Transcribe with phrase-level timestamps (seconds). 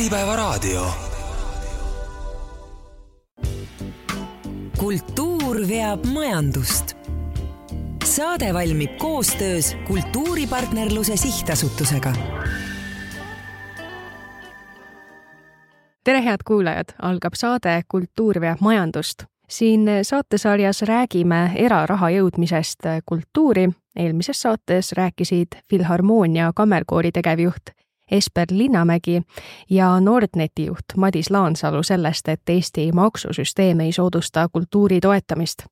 [0.00, 0.86] Äripäevaraadio.
[4.78, 6.96] kultuur veab majandust.
[8.04, 12.12] saade valmib koostöös Kultuuripartnerluse Sihtasutusega.
[16.04, 23.68] tere, head kuulajad, algab saade Kultuur veab majandust siin saatesarjas räägime eraraha jõudmisest kultuuri.
[23.96, 27.79] eelmises saates rääkisid Filharmoonia kammerkoori tegevjuht
[28.10, 29.22] Esper Linnamägi
[29.70, 35.62] ja Nordneti juht Madis Laansalu sellest, et Eesti maksusüsteem ei soodusta kultuuri toetamist.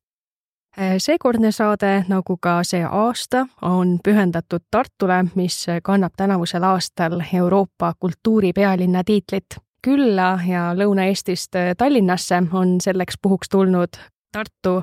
[0.97, 9.03] seekordne saade, nagu ka see aasta, on pühendatud Tartule, mis kannab tänavusel aastal Euroopa kultuuripealinna
[9.03, 13.99] tiitlit külla ja Lõuna-Eestist Tallinnasse on selleks puhuks tulnud
[14.31, 14.81] Tartu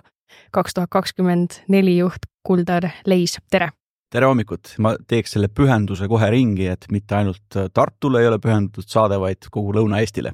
[0.50, 3.70] kaks tuhat kakskümmend neli juht Kuldar Leis, tere!
[4.16, 8.88] Tere hommikut, ma teeks selle pühenduse kohe ringi, et mitte ainult Tartule ei ole pühendatud
[8.88, 10.32] saade, vaid kogu Lõuna-Eestile.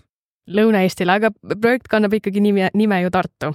[0.54, 3.52] Lõuna-Eestile, aga projekt kannab ikkagi nime, nime ju Tartu.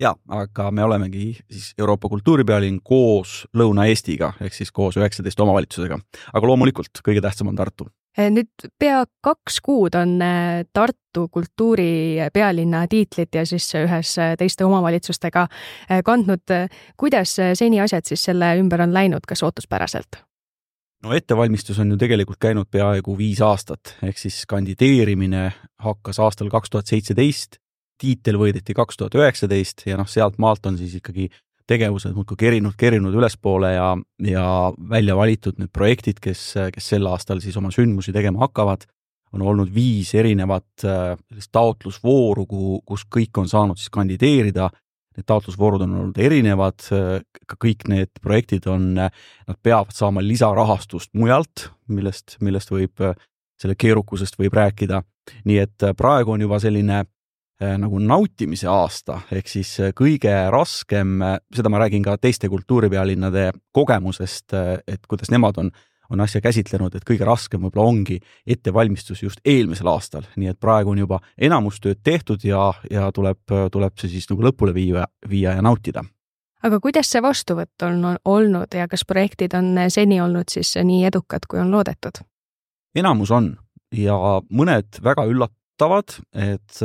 [0.00, 5.98] jaa, aga me olemegi siis Euroopa kultuuripealinn koos Lõuna-Eestiga ehk siis koos üheksateist omavalitsusega.
[6.32, 7.88] aga loomulikult kõige tähtsam on Tartu
[8.30, 15.46] nüüd pea kaks kuud on äh, Tartu kultuuripealinna tiitlit ja siis ühes äh, teiste omavalitsustega
[16.04, 16.56] kandnud.
[16.96, 20.20] kuidas seni asjad siis selle ümber on läinud, kas ootuspäraselt?
[21.02, 26.70] no ettevalmistus on ju tegelikult käinud peaaegu viis aastat, ehk siis kandideerimine hakkas aastal kaks
[26.70, 27.56] tuhat seitseteist,
[28.00, 31.30] tiitel võideti kaks tuhat üheksateist ja noh, sealt maalt on siis ikkagi
[31.70, 33.90] tegevused muudkui kerinud, kerinud ülespoole ja,
[34.26, 34.46] ja
[34.90, 36.42] välja valitud need projektid, kes,
[36.74, 38.86] kes sel aastal siis oma sündmusi tegema hakkavad,
[39.36, 44.70] on olnud viis erinevat äh, sellist taotlusvooru, kuhu, kus kõik on saanud siis kandideerida.
[45.18, 51.66] Need taotlusvoorud on olnud erinevad, ka kõik need projektid on, nad peavad saama lisarahastust mujalt,
[51.90, 53.02] millest, millest võib,
[53.60, 55.02] selle keerukusest võib rääkida.
[55.44, 57.19] nii et praegu on juba selline Äh,
[57.60, 63.50] nagu nautimise aasta, ehk siis äh, kõige raskem, äh, seda ma räägin ka teiste kultuuripealinnade
[63.76, 64.54] kogemusest,
[64.88, 65.70] et kuidas nemad on,
[66.10, 70.94] on asja käsitlenud, et kõige raskem võib-olla ongi ettevalmistus just eelmisel aastal, nii et praegu
[70.94, 73.42] on juba enamus tööd tehtud ja, ja tuleb,
[73.72, 76.04] tuleb see siis nagu lõpule viia, viia ja nautida
[76.66, 81.46] aga kuidas see vastuvõtt on olnud ja kas projektid on seni olnud siis nii edukad,
[81.48, 82.24] kui on loodetud?
[82.96, 83.54] enamus on
[83.94, 84.16] ja
[84.50, 86.82] mõned väga üllatavad, et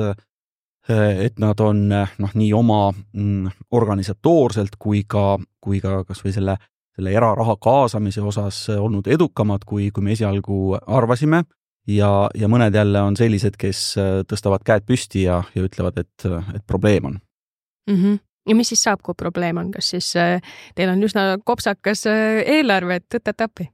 [0.90, 6.58] et nad on noh, nii oma mm, organisatoorselt kui ka, kui ka kasvõi selle,
[6.96, 11.42] selle eraraha kaasamise osas olnud edukamad, kui, kui me esialgu arvasime
[11.90, 13.82] ja, ja mõned jälle on sellised, kes
[14.30, 17.20] tõstavad käed püsti ja, ja ütlevad, et, et probleem on
[17.90, 17.98] mm.
[17.98, 20.42] -hmm ja mis siis saab, kui probleem on, kas siis äh,
[20.76, 23.70] teil on üsna kopsakas äh, eelarve, et tõttate appi?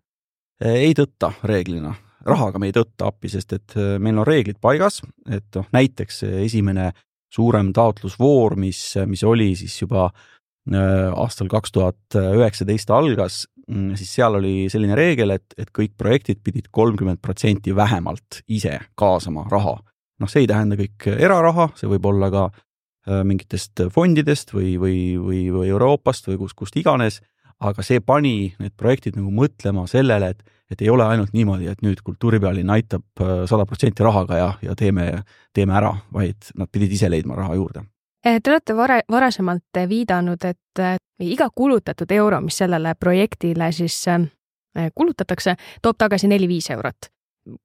[0.62, 1.96] ei tõtta reeglina,
[2.26, 6.24] rahaga me ei tõtta appi, sest et äh, meil on reeglid paigas, et noh, näiteks
[6.44, 6.92] esimene
[7.32, 14.16] suurem taotlusvoor, mis, mis oli siis juba äh, aastal kaks tuhat üheksateist algas, mm, siis
[14.18, 19.80] seal oli selline reegel, et, et kõik projektid pidid kolmkümmend protsenti vähemalt ise kaasama raha.
[20.22, 24.98] noh, see ei tähenda kõik eraraha, see võib olla ka äh, mingitest fondidest või, või,
[25.18, 27.22] või, või Euroopast või kust, kust iganes,
[27.62, 31.82] aga see pani need projektid nagu mõtlema sellele, et, et ei ole ainult niimoodi, et
[31.82, 35.12] nüüd kultuuripealinn aitab äh, sada protsenti rahaga ja, ja teeme,
[35.54, 37.86] teeme ära, vaid nad pidid ise leidma raha juurde.
[38.26, 40.82] Eh, te olete vare, varasemalt viidanud, et
[41.22, 47.12] iga kulutatud euro, mis sellele projektile siis äh, kulutatakse, toob tagasi neli-viis eurot.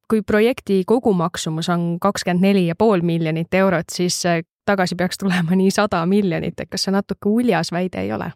[0.09, 5.57] kui projekti kogumaksumus on kakskümmend neli ja pool miljonit eurot, siis äh, tagasi peaks tulema
[5.57, 8.31] nii sada miljonit, et kas see natuke uljas väide ei ole?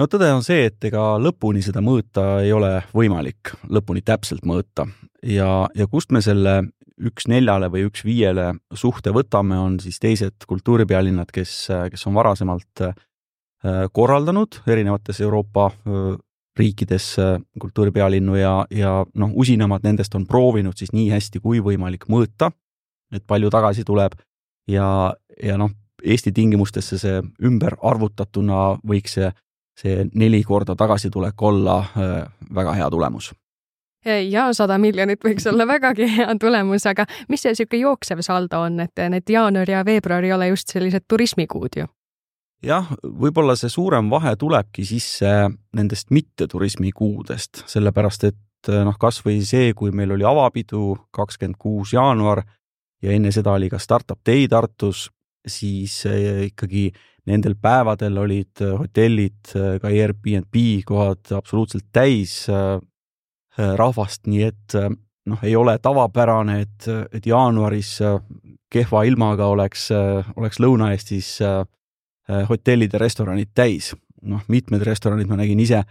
[0.00, 4.88] No tõde on see, et ega lõpuni seda mõõta ei ole võimalik, lõpuni täpselt mõõta.
[5.26, 6.62] Ja, ja kust me selle
[7.00, 11.54] üks neljale või üks viiele suhte võtame, on siis teised kultuuripealinnad, kes,
[11.92, 12.96] kes on varasemalt äh,
[13.92, 16.16] korraldanud erinevates Euroopa äh,
[16.60, 22.08] riikides äh, kultuuripealinnu ja, ja noh, usinamad nendest on proovinud siis nii hästi kui võimalik
[22.12, 22.50] mõõta,
[23.12, 24.16] et palju tagasi tuleb.
[24.68, 29.26] Ja, ja noh, Eesti tingimustesse see ümber arvutatuna võiks see
[29.80, 32.16] see neli korda tagasitulek olla äh,
[32.54, 33.32] väga hea tulemus
[34.04, 38.80] ja sada miljonit võiks olla vägagi hea tulemus, aga mis see niisugune jooksev saldo on,
[38.80, 41.88] et need jaanuar ja veebruar ei ole just sellised turismikuud ju?
[42.64, 45.30] jah, võib-olla see suurem vahe tulebki sisse
[45.76, 52.42] nendest mitteturismikuudest, sellepärast et noh, kas või see, kui meil oli avapidu kakskümmend kuus jaanuar
[53.02, 55.08] ja enne seda oli ka Startup Day Tartus,
[55.46, 56.90] siis äh, ikkagi
[57.28, 60.56] nendel päevadel olid äh, hotellid, äh, ka Airbnb
[60.88, 62.46] kohad absoluutselt täis
[63.60, 64.74] rahvast, nii et
[65.28, 67.90] noh, ei ole tavapärane, et, et jaanuaris
[68.72, 69.88] kehva ilmaga oleks,
[70.38, 71.32] oleks Lõuna-Eestis
[72.48, 73.90] hotellid ja restoranid täis.
[74.22, 75.82] noh, mitmed restoranid ma nägin ise,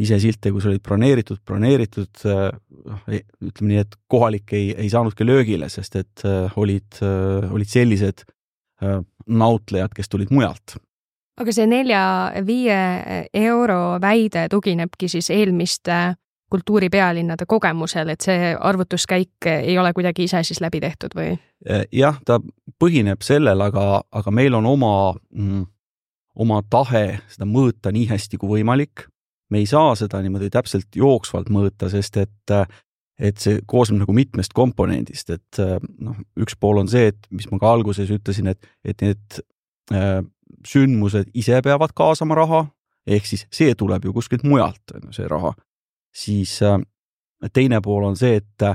[0.00, 5.68] ise silte, kus olid broneeritud, broneeritud, noh, ütleme nii, et kohalik ei, ei saanudki löögile,
[5.68, 6.24] sest et
[6.56, 8.24] olid, olid sellised
[9.26, 10.76] nautlejad, kes tulid mujalt
[11.40, 12.80] aga see nelja-viie
[13.42, 16.14] euro väide tuginebki siis eelmiste
[16.52, 21.36] kultuuripealinnade kogemusel, et see arvutuskäik ei ole kuidagi ise siis läbi tehtud või?
[21.94, 22.40] jah, ta
[22.82, 25.64] põhineb sellel, aga, aga meil on oma mm,,
[26.44, 29.06] oma tahe seda mõõta nii hästi kui võimalik.
[29.50, 32.56] me ei saa seda niimoodi täpselt jooksvalt mõõta, sest et
[33.22, 35.60] et see koosneb nagu mitmest komponendist, et
[36.02, 39.42] noh, üks pool on see, et mis ma ka alguses ütlesin, et, et need
[39.94, 40.22] äh,
[40.66, 42.64] sündmused ise peavad kaasama raha,
[43.06, 45.54] ehk siis see tuleb ju kuskilt mujalt, on ju, see raha.
[46.12, 46.78] siis äh,
[47.52, 48.66] teine pool on see, et,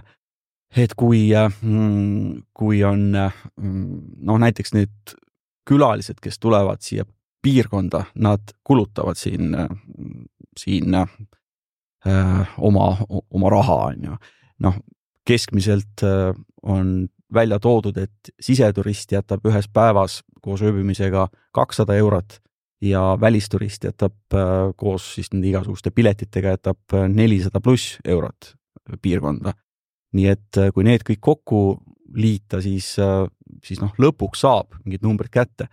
[0.76, 1.52] et kui, äh,
[2.54, 5.16] kui on noh, näiteks need
[5.68, 7.06] külalised, kes tulevad siia
[7.44, 9.56] piirkonda, nad kulutavad siin,
[10.58, 14.18] siin äh, oma, oma raha, on ju.
[14.64, 14.78] Noh,
[15.28, 16.04] keskmiselt
[16.64, 22.40] on välja toodud, et siseturist jätab ühes päevas koos ööbimisega kakssada eurot
[22.82, 28.54] ja välisturist jätab äh, koos siis nende igasuguste piletitega jätab äh, nelisada pluss eurot
[29.02, 29.54] piirkonda.
[30.14, 31.62] nii et äh, kui need kõik kokku
[32.16, 32.94] liita, siis,
[33.66, 35.68] siis noh, lõpuks saab mingid numbrid kätte.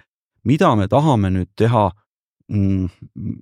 [0.45, 1.91] mida me tahame nüüd teha
[2.49, 2.89] mm,?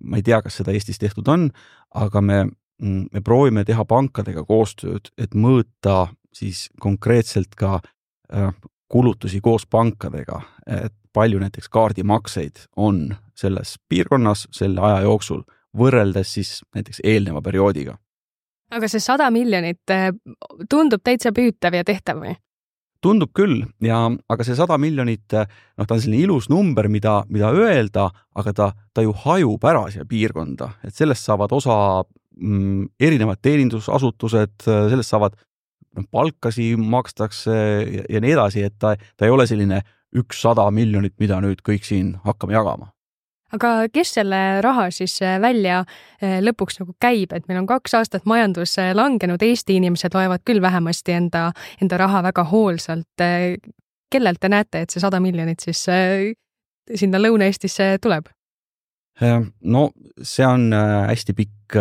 [0.04, 1.50] ma ei tea, kas seda Eestis tehtud on,
[1.94, 2.44] aga me,
[2.82, 7.80] me proovime teha pankadega koostööd, et mõõta siis konkreetselt ka
[8.92, 15.42] kulutusi koos pankadega, et palju näiteks kaardimakseid on selles piirkonnas selle aja jooksul,
[15.78, 17.96] võrreldes siis näiteks eelneva perioodiga.
[18.72, 20.08] aga see sada miljonit eh,
[20.68, 22.34] tundub täitsa püütav ja tehtav või?
[23.02, 23.98] tundub küll ja,
[24.28, 28.52] aga see sada miljonit, eh, noh, ta on selline ilus number, mida, mida öelda, aga
[28.52, 32.21] ta, ta ju hajub ära siia piirkonda, et sellest saavad osa mm,
[33.00, 39.34] erinevad teenindusasutused, sellest saavad noh, palkasi makstakse ja, ja nii edasi, et ta, ta ei
[39.34, 39.82] ole selline
[40.16, 42.92] ükssada miljonit, mida nüüd kõik siin hakkame jagama
[43.56, 47.96] aga kes selle raha siis äh, välja äh, lõpuks nagu käib, et meil on kaks
[47.98, 51.50] aastat majandus äh, langenud, Eesti inimesed loevad küll vähemasti enda,
[51.82, 53.26] enda raha väga hoolsalt.
[54.12, 55.86] kellelt te näete, et see sada miljonit siis
[57.00, 58.26] sinna Lõuna-Eestisse tuleb?
[59.20, 59.82] No
[60.22, 61.76] see on hästi pikk,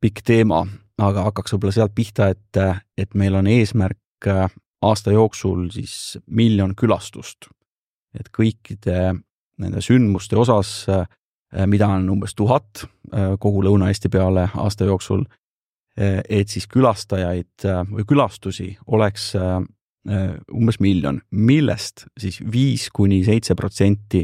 [0.00, 0.62] pikk teema,
[1.02, 2.60] aga hakkaks võib-olla sealt pihta, et,
[2.96, 4.28] et meil on eesmärk
[4.82, 7.50] aasta jooksul siis miljon külastust.
[8.18, 9.18] Et kõikide
[9.58, 11.06] nende sündmuste osas, äh,
[11.66, 15.24] mida on umbes tuhat äh, kogu Lõuna-Eesti peale aasta jooksul,
[15.98, 19.34] äh, et siis külastajaid või külastusi oleks
[20.08, 24.22] umbes miljon, millest siis viis kuni seitse protsenti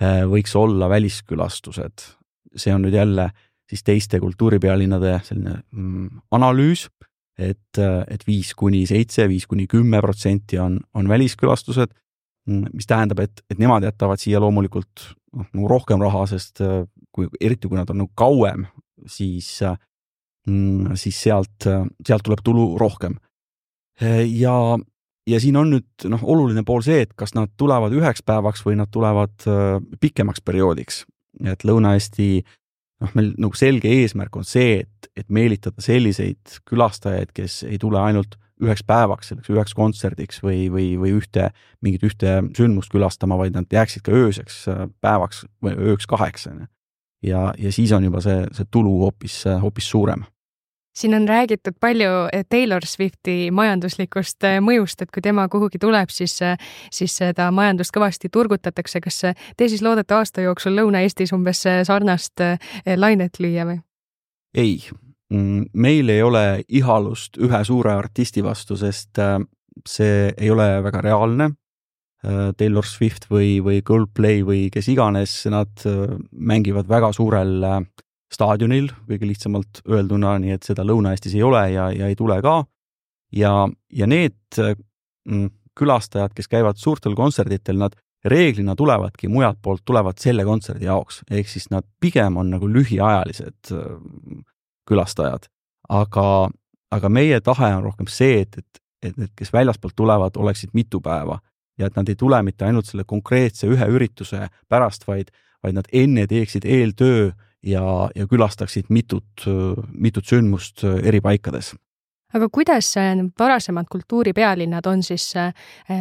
[0.00, 2.06] võiks olla väliskülastused.
[2.56, 3.30] see on nüüd jälle
[3.68, 6.86] siis teiste kultuuripealinnade selline mm, analüüs,
[7.38, 11.92] et, et viis kuni seitse, viis kuni kümme protsenti on, on väliskülastused
[12.48, 15.04] Mm, mis tähendab, et, et nemad jätavad siia loomulikult
[15.36, 16.82] noh, nagu rohkem raha, sest äh,
[17.12, 18.64] kui, eriti kui nad on nagu kauem,
[19.10, 19.76] siis, äh,
[20.48, 21.68] mm, siis sealt,
[22.06, 23.18] sealt tuleb tulu rohkem.
[24.00, 24.54] Äh, ja,
[25.30, 28.78] ja siin on nüüd noh, oluline pool see, et kas nad tulevad üheks päevaks või
[28.80, 29.46] nad tulevad
[30.02, 31.04] pikemaks perioodiks.
[31.46, 32.30] et Lõuna-Eesti
[33.00, 38.00] noh, meil nagu selge eesmärk on see, et, et meelitada selliseid külastajaid, kes ei tule
[38.00, 41.48] ainult üheks päevaks, selleks üheks kontserdiks või, või, või ühte,
[41.84, 46.64] mingit ühte sündmust külastama, vaid nad jääksid ka ööseks äh, päevaks või ööks kaheks, on
[46.64, 46.68] ju.
[47.30, 50.26] ja, ja siis on juba see, see tulu hoopis, hoopis suurem
[51.00, 56.12] siin on räägitud palju eh, Taylor Swifti majanduslikust eh, mõjust, et kui tema kuhugi tuleb,
[56.12, 56.56] siis, eh,
[56.92, 59.00] siis seda majandust kõvasti turgutatakse.
[59.00, 59.22] kas
[59.56, 62.42] te siis loodate aasta jooksul Lõuna-Eestis umbes sarnast
[62.96, 63.80] lainet lüüa või?
[64.54, 64.82] ei,
[65.30, 69.20] Mm, meil ei ole ihalust ühe suure artisti vastu, sest
[69.86, 71.52] see ei ole väga reaalne.
[72.58, 75.86] Taylor Swift või, või Coldplay või kes iganes, nad
[76.32, 77.62] mängivad väga suurel
[78.32, 82.62] staadionil, kõige lihtsamalt öelduna, nii et seda Lõuna-Eestis ei ole ja, ja ei tule ka.
[83.32, 83.52] ja,
[83.92, 90.44] ja need mm, külastajad, kes käivad suurtel kontserditel, nad reeglina tulevadki mujalt poolt, tulevad selle
[90.44, 93.72] kontserdi jaoks, ehk siis nad pigem on nagu lühiajalised
[94.88, 95.48] külastajad.
[95.88, 96.50] aga,
[96.90, 101.00] aga meie tahe on rohkem see, et, et, et need, kes väljaspoolt tulevad, oleksid mitu
[101.00, 101.40] päeva
[101.78, 105.32] ja et nad ei tule mitte ainult selle konkreetse ühe ürituse pärast, vaid,
[105.64, 107.30] vaid nad enne teeksid eeltöö
[107.62, 109.46] ja, ja külastaksid mitut,
[109.92, 111.74] mitut sündmust eri paikades
[112.34, 112.92] aga kuidas
[113.38, 115.32] varasemad kultuuripealinnad on siis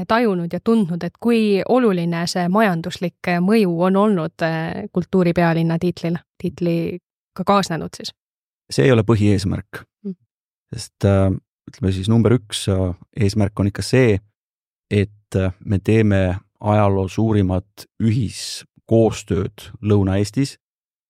[0.08, 4.46] tajunud ja tundnud, et kui oluline see majanduslik mõju on olnud
[4.94, 8.13] kultuuripealinna tiitlil, tiitliga kaasnenud siis?
[8.70, 10.16] see ei ole põhieesmärk mm.,
[10.75, 11.10] sest
[11.70, 14.20] ütleme siis number üks eesmärk on ikka see,
[14.89, 16.22] et me teeme
[16.60, 20.58] ajaloo suurimat ühiskoostööd Lõuna-Eestis.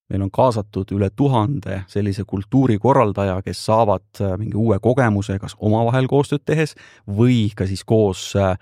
[0.09, 6.07] Meil on kaasatud üle tuhande sellise kultuurikorraldaja, kes saavad äh, mingi uue kogemuse kas omavahel
[6.09, 6.75] koostööd tehes
[7.05, 8.57] või ka siis koos, äh,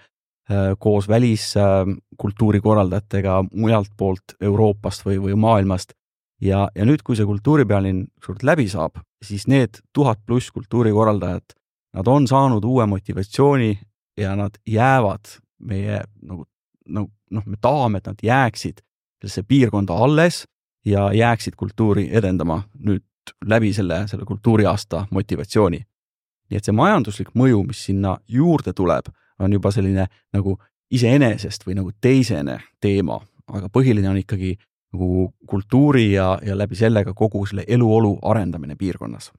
[0.79, 5.93] koos väliskultuurikorraldajatega mujalt poolt Euroopast või, või maailmast.
[6.41, 8.91] ja, ja nüüd, kui see kultuuripealinn ükskord läbi saab,
[9.23, 11.53] siis need tuhat pluss kultuurikorraldajat,
[11.97, 13.79] nad on saanud uue motivatsiooni
[14.17, 15.25] ja nad jäävad
[15.59, 16.45] meie nagu
[16.87, 18.81] nagu noh, me tahame, et nad jääksid
[19.21, 20.45] sellesse piirkonda alles
[20.87, 23.03] ja jääksid kultuuri edendama nüüd
[23.45, 25.79] läbi selle, selle kultuuriaasta motivatsiooni.
[26.49, 30.55] nii et see majanduslik mõju, mis sinna juurde tuleb, on juba selline nagu
[30.91, 34.53] iseenesest või nagu teisene teema, aga põhiline on ikkagi
[34.93, 39.31] nagu kultuuri ja, ja läbi selle ka kogu selle eluolu arendamine piirkonnas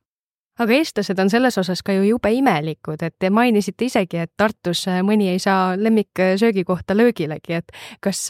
[0.58, 4.84] aga eestlased on selles osas ka ju jube imelikud, et te mainisite isegi, et Tartus
[5.06, 7.72] mõni ei saa lemmiksöögikohta löögilegi, et
[8.04, 8.26] kas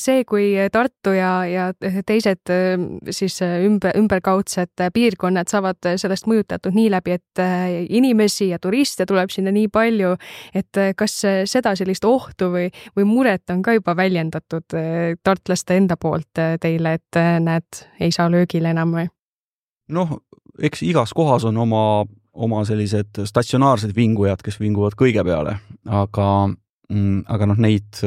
[0.00, 1.68] see, kui Tartu ja, ja
[2.06, 7.42] teised äh, siis ümber, ümberkaudsed piirkonnad saavad sellest mõjutatud nii läbi, et
[7.88, 10.12] inimesi ja turiste tuleb sinna nii palju,
[10.54, 11.16] et kas
[11.48, 14.76] seda sellist ohtu või, või muret on ka juba väljendatud
[15.24, 19.08] tartlaste enda poolt teile, et näed, ei saa löögile enam või?
[19.92, 20.16] noh,
[20.62, 25.56] eks igas kohas on oma, oma sellised statsionaarsed vingujad, kes vinguvad kõige peale,
[25.88, 26.28] aga,
[26.90, 28.02] mm, aga noh, neid,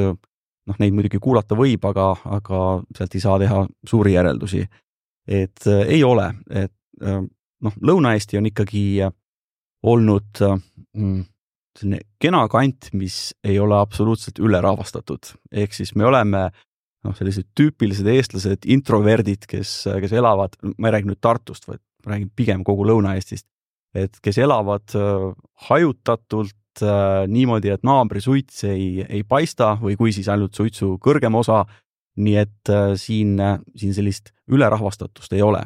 [0.66, 2.64] noh, neid muidugi kuulata võib, aga, aga
[2.96, 4.66] sealt ei saa teha suuri järeldusi.
[5.26, 7.22] et äh, ei ole, et äh,
[7.62, 8.84] noh, Lõuna-Eesti on ikkagi
[9.86, 11.24] olnud mm,
[11.78, 16.46] selline kena kant, mis ei ole absoluutselt ülerahvastatud, ehk siis me oleme
[17.06, 22.14] noh, sellised tüüpilised eestlased, introverdid, kes, kes elavad, ma ei räägi nüüd Tartust, vaid ma
[22.14, 23.46] räägin pigem kogu Lõuna-Eestist,
[23.96, 25.28] et kes elavad äh,
[25.68, 31.34] hajutatult äh, niimoodi, et naabri suits ei, ei paista või kui, siis ainult suitsu kõrgem
[31.34, 31.64] osa.
[32.16, 33.36] nii et äh, siin,
[33.76, 35.62] siin sellist ülerahvastatust ei ole.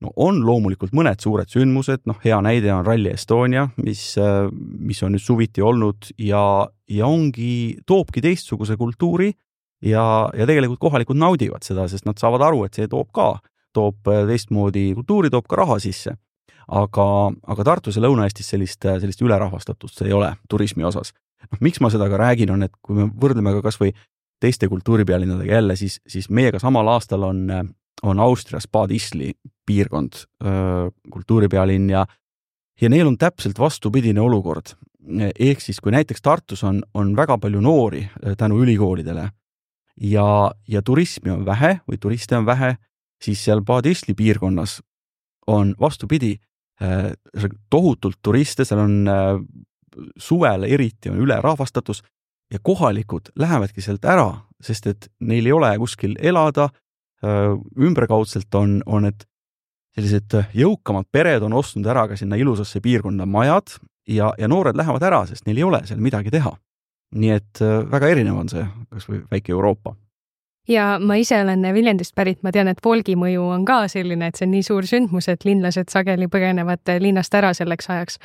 [0.00, 4.16] no on loomulikult mõned suured sündmused, noh, hea näide on Rally Estonia, mis,
[4.52, 9.32] mis on nüüd suviti olnud ja, ja ongi, toobki teistsuguse kultuuri
[9.82, 13.38] ja, ja tegelikult kohalikud naudivad seda, sest nad saavad aru, et see toob ka
[13.74, 16.16] toob äh, teistmoodi kultuuri, toob ka raha sisse.
[16.68, 17.06] Aga,
[17.46, 21.12] aga Tartus ja Lõuna-Eestis sellist, sellist ülerahvastatust ei ole turismi osas.
[21.50, 23.92] noh, miks ma seda ka räägin, on, et kui me võrdleme ka kasvõi
[24.40, 27.46] teiste kultuuripealinnadega jälle, siis, siis meiega samal aastal on,
[28.02, 29.32] on Austrias Bad Isli
[29.66, 30.24] piirkond,
[31.12, 32.06] kultuuripealinn ja
[32.80, 34.74] ja neil on täpselt vastupidine olukord.
[35.38, 39.28] ehk siis, kui näiteks Tartus on, on väga palju noori tänu ülikoolidele
[40.00, 42.76] ja, ja turismi on vähe või turiste on vähe,
[43.22, 44.80] siis seal Padisli piirkonnas
[45.46, 46.38] on vastupidi,
[47.70, 49.36] tohutult turiste, seal on äh,
[50.18, 52.02] suvel eriti on ülerahvastatus
[52.52, 54.28] ja kohalikud lähevadki sealt ära,
[54.62, 56.68] sest et neil ei ole kuskil elada.
[57.24, 59.26] Äh, ümberkaudselt on, on need
[59.94, 63.76] sellised jõukamad pered on ostnud ära ka sinna ilusasse piirkonda majad
[64.10, 66.56] ja, ja noored lähevad ära, sest neil ei ole seal midagi teha.
[67.14, 69.92] nii et väga erinev on see, kas või väike Euroopa
[70.68, 74.38] ja ma ise olen Viljandist pärit, ma tean, et Volgi mõju on ka selline, et
[74.38, 78.18] see on nii suur sündmus, et linlased sageli põgenevad linnast ära selleks ajaks.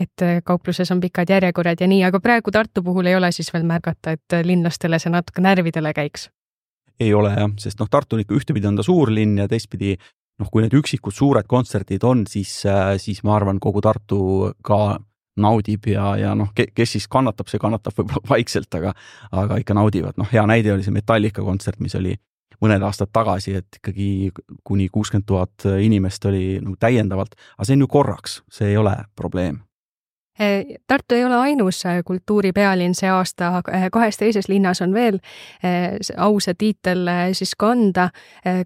[0.00, 3.64] et kaupluses on pikad järjekorrad ja nii, aga praegu Tartu puhul ei ole siis veel
[3.64, 6.28] märgata, et linlastele see natuke närvidele käiks?
[7.00, 9.96] ei ole jah, sest noh, Tartu on ikka ühtepidi on ta suur linn ja teistpidi
[10.38, 12.60] noh, kui need üksikud suured kontserdid on, siis,
[13.02, 14.20] siis ma arvan, kogu Tartu
[14.64, 14.98] ka
[15.42, 18.94] naudib ja, ja noh, kes siis kannatab, see kannatab võib-olla vaikselt, aga,
[19.32, 20.18] aga ikka naudivad.
[20.20, 22.16] noh, hea näide oli see Metallica kontsert, mis oli
[22.62, 24.32] mõned aastad tagasi, et ikkagi
[24.66, 28.94] kuni kuuskümmend tuhat inimest oli nagu täiendavalt, aga see on ju korraks, see ei ole
[29.16, 29.60] probleem
[30.40, 35.20] eh, Tartu ei ole ainus eh, kultuuripealinn see aasta, eh, kahes teises linnas on veel
[36.16, 38.10] au see tiitel siis kanda.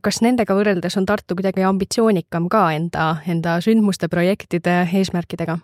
[0.00, 5.58] kas nendega võrreldes on Tartu kuidagi ambitsioonikam ka enda, enda sündmuste, projektide, eesmärkidega?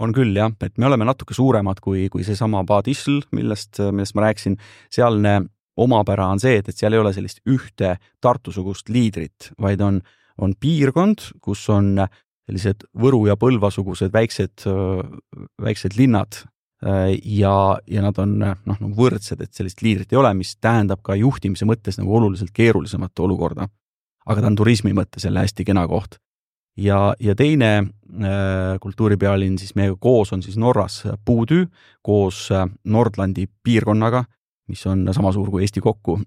[0.00, 4.16] On küll jah, et me oleme natuke suuremad kui, kui seesama Bad Ischl, millest, millest
[4.16, 4.56] ma rääkisin.
[4.92, 5.40] sealne
[5.76, 10.00] omapära on see, et, et seal ei ole sellist ühte Tartu-sugust liidrit, vaid on,
[10.38, 11.94] on piirkond, kus on
[12.48, 14.66] sellised Võru ja Põlva sugused väiksed,
[15.62, 16.42] väiksed linnad
[16.82, 17.54] ja,
[17.86, 21.68] ja nad on noh, nagu võrdsed, et sellist liidrit ei ole, mis tähendab ka juhtimise
[21.68, 23.68] mõttes nagu oluliselt keerulisemat olukorda.
[24.26, 26.18] aga ta on turismi mõttes jälle hästi kena koht
[26.76, 31.66] ja, ja teine äh, kultuuripealinn siis meiega koos on siis Norras Puudü
[32.02, 34.24] koos äh, Nordlandi piirkonnaga,
[34.68, 36.18] mis on sama suur kui Eesti kokku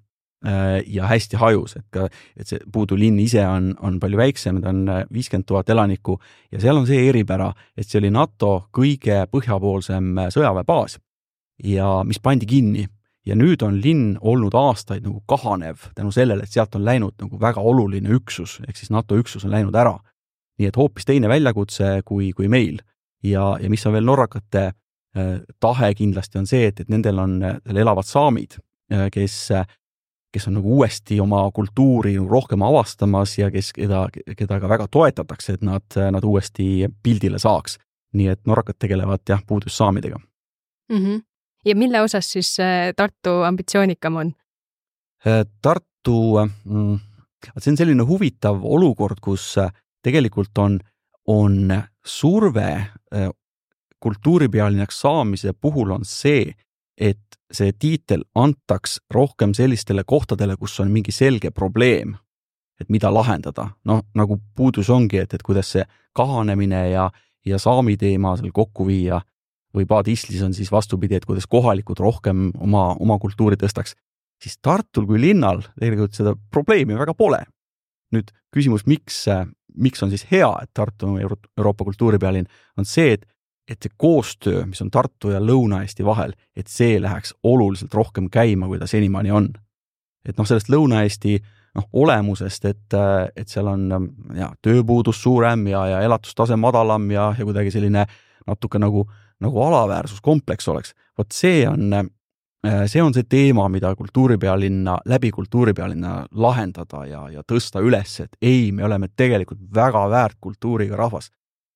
[0.45, 4.61] äh, ja hästi hajus, et ka, et see Puudu linn ise on, on palju väiksem,
[4.61, 6.19] ta on viiskümmend tuhat elanikku
[6.51, 10.99] ja seal on see eripära, et see oli NATO kõige põhjapoolsem sõjaväebaas.
[11.63, 12.89] Ja mis pandi kinni.
[13.25, 17.39] Ja nüüd on linn olnud aastaid nagu kahanev tänu sellele, et sealt on läinud nagu
[17.41, 19.95] väga oluline üksus, ehk siis NATO üksus on läinud ära
[20.59, 22.79] nii et hoopis teine väljakutse kui, kui meil.
[23.23, 27.39] ja, ja mis on veel norrakate äh, tahe kindlasti on see, et, et nendel on
[27.73, 28.59] elavad saamid,
[28.93, 29.37] äh, kes,
[30.33, 34.05] kes on nagu uuesti oma kultuuri rohkem avastamas ja kes, keda,
[34.37, 37.79] keda ka väga toetatakse, et nad, nad uuesti pildile saaks.
[38.15, 40.15] nii et norrakad tegelevad jah, puudussaamidega
[40.89, 40.97] mm.
[40.97, 41.21] -hmm.
[41.65, 44.33] ja mille osas siis äh, Tartu ambitsioonikam on?
[45.61, 46.99] Tartu mm,,
[47.57, 49.55] see on selline huvitav olukord, kus
[50.05, 50.77] tegelikult on,
[51.27, 51.73] on
[52.05, 53.29] surve äh,
[54.05, 56.53] kultuuripealinnaks saamise puhul on see,
[56.97, 62.15] et see tiitel antaks rohkem sellistele kohtadele, kus on mingi selge probleem,
[62.81, 63.69] et mida lahendada.
[63.85, 65.85] noh, nagu puudus ongi, et, et kuidas see
[66.15, 67.09] kahanemine ja,
[67.45, 69.21] ja saami teema seal kokku viia
[69.75, 73.95] või Paad-Islis on siis vastupidi, et kuidas kohalikud rohkem oma, oma kultuuri tõstaks,
[74.41, 77.43] siis Tartul kui linnal tegelikult seda probleemi väga pole.
[78.13, 79.25] nüüd küsimus, miks,
[79.77, 83.25] miks on siis hea, et Tartu on Euro Euroopa kultuuripealinn, on see, et,
[83.67, 88.67] et see koostöö, mis on Tartu ja Lõuna-Eesti vahel, et see läheks oluliselt rohkem käima,
[88.67, 89.51] kui ta senimaani on.
[90.25, 91.37] et noh, sellest Lõuna-Eesti
[91.75, 92.97] noh, olemusest, et,
[93.35, 93.89] et seal on
[94.35, 98.05] ja tööpuudus suurem ja, ja elatustase madalam ja, ja kuidagi selline
[98.47, 99.05] natuke nagu,
[99.43, 101.91] nagu alaväärsuskompleks oleks, vot see on
[102.87, 108.71] see on see teema, mida kultuuripealinna, läbi kultuuripealinna lahendada ja, ja tõsta üles, et ei,
[108.71, 111.31] me oleme tegelikult väga väärt kultuuriga rahvas.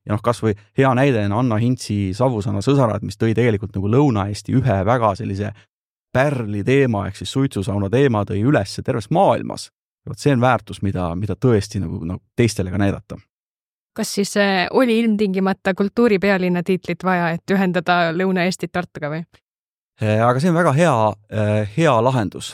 [0.06, 3.92] ja noh, kas või hea näide on Anna Hintsi Savusaana sõsarad, mis tõi tegelikult nagu
[3.92, 5.52] Lõuna-Eesti ühe väga sellise
[6.14, 9.70] pärli teema ehk siis suitsusauna teema tõi üles terves maailmas.
[10.08, 13.20] vot see on väärtus, mida, mida tõesti nagu, nagu teistele ka näidata
[14.00, 19.26] kas siis äh, oli ilmtingimata kultuuripealinna tiitlit vaja, et ühendada Lõuna-Eestit Tartuga või?
[20.00, 20.92] Äh, aga see on väga hea,
[21.36, 22.54] äh, hea lahendus,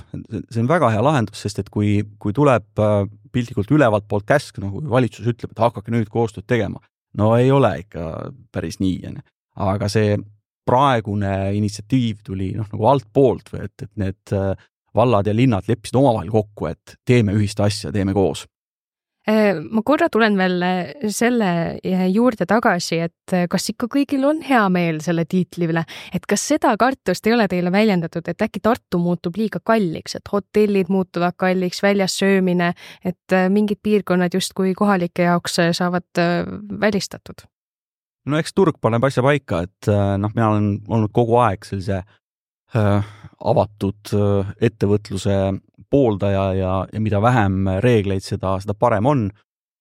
[0.49, 3.03] see on väga hea lahendus, sest et kui, kui tuleb äh,
[3.35, 6.81] piltlikult ülevalt poolt käsk, nagu valitsus ütleb, et hakake nüüd koostööd tegema,
[7.19, 8.07] no ei ole ikka
[8.55, 9.25] päris nii, on ju.
[9.67, 10.17] aga see
[10.65, 14.33] praegune initsiatiiv tuli noh, nagu altpoolt või et, et need
[14.97, 18.47] vallad ja linnad leppisid omavahel kokku, et teeme ühist asja, teeme koos
[19.25, 24.61] ma korra tulen veel äh, selle äh, juurde tagasi, et kas ikka kõigil on hea
[24.69, 25.81] meel selle tiitli üle,
[26.13, 30.31] et kas seda kartust ei ole teile väljendatud, et äkki Tartu muutub liiga kalliks, et
[30.31, 32.73] hotellid muutuvad kalliks, väljas söömine,
[33.05, 36.21] et mingid piirkonnad justkui kohalike jaoks saavad
[36.81, 37.47] välistatud?
[38.25, 42.15] no eks turg paneb asja paika, et noh, mina olen olnud kogu aeg sellise äh,
[42.75, 45.37] avatud äh, ettevõtluse
[45.91, 49.27] pooldaja ja, ja mida vähem reegleid, seda, seda parem on.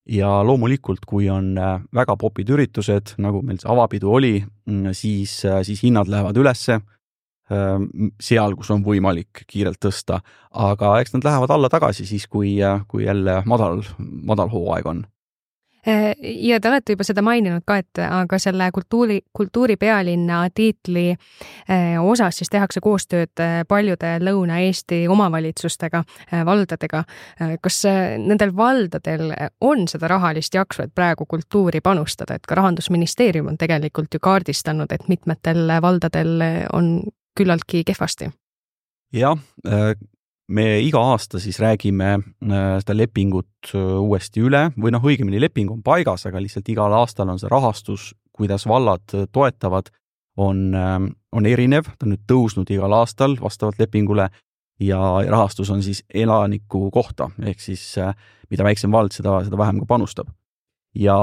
[0.05, 4.35] ja loomulikult, kui on äh, väga popid üritused, nagu meil see avapidu oli,
[4.69, 6.81] mm, siis, äh, siis hinnad lähevad ülesse
[8.25, 10.23] seal, kus on võimalik kiirelt tõsta,
[10.57, 12.55] aga eks nad lähevad alla tagasi siis, kui,
[12.89, 15.14] kui jälle madal, madal hooaeg on Äh,
[16.23, 22.41] ja te olete juba seda maininud ka, et aga selle kultuuri, kultuuripealinna tiitli äh, osas
[22.41, 26.03] siis tehakse koostööd äh, paljude Lõuna-Eesti omavalitsustega,
[26.47, 27.05] valdadega.
[27.63, 27.83] kas
[28.19, 34.15] nendel valdadel on seda rahalist jaksu, et praegu kultuuri panustada, et ka Rahandusministeerium on tegelikult
[34.15, 36.41] ju kaardistanud, et mitmetel valdadel
[36.73, 36.97] on
[37.37, 38.31] küllaltki kehvasti?
[39.15, 39.39] jah,
[40.49, 45.73] me iga aasta siis räägime äh, seda lepingut äh, uuesti üle või noh, õigemini leping
[45.73, 49.91] on paigas, aga lihtsalt igal aastal on see rahastus, kuidas vallad äh, toetavad,
[50.37, 54.25] on, on erinev, ta on nüüd tõusnud igal aastal vastavalt lepingule
[54.83, 54.99] ja
[55.31, 57.85] rahastus on siis elaniku kohta, ehk siis
[58.51, 60.33] mida väiksem vald, seda, seda vähem ka panustab.
[60.99, 61.15] ja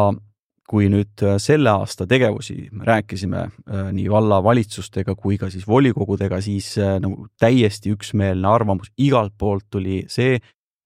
[0.69, 6.73] kui nüüd äh, selle aasta tegevusi rääkisime äh, nii vallavalitsustega kui ka siis volikogudega, siis
[6.79, 10.39] äh, nagu täiesti üksmeelne arvamus igalt poolt tuli see,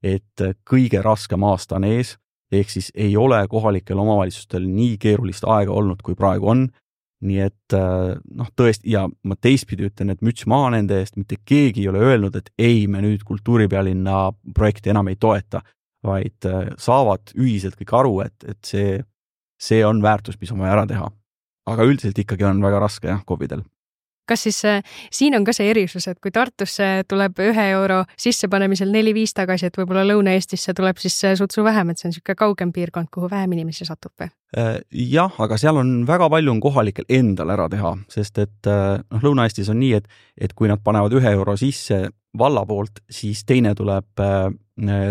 [0.06, 2.16] et kõige raskem aasta on ees,
[2.54, 6.68] ehk siis ei ole kohalikel omavalitsustel nii keerulist aega olnud, kui praegu on.
[7.26, 11.82] nii et noh, tõesti, ja ma teistpidi ütlen, et müts maha nende eest, mitte keegi
[11.82, 14.20] ei ole öelnud, et ei, me nüüd kultuuripealinna
[14.54, 15.64] projekti enam ei toeta,
[16.06, 16.46] vaid
[16.78, 19.00] saavad ühiselt kõik aru, et, et see
[19.62, 21.12] see on väärtus, mis on vaja ära teha.
[21.66, 23.64] aga üldiselt ikkagi on väga raske jah, KOV-idel
[24.28, 28.92] kas siis äh, siin on ka see erisus, et kui Tartusse tuleb ühe euro sissepanemisel
[28.94, 32.74] neli-viis tagasi, et võib-olla Lõuna-Eestisse tuleb siis äh, sutsu vähem, et see on niisugune kaugem
[32.76, 34.32] piirkond, kuhu vähem inimesi satub või?
[34.58, 34.80] Äh,
[35.12, 39.70] jah, aga seal on väga palju on kohalikel endal ära teha, sest et noh, Lõuna-Eestis
[39.74, 42.06] on nii, et, et kui nad panevad ühe euro sisse
[42.38, 44.26] valla poolt, siis teine tuleb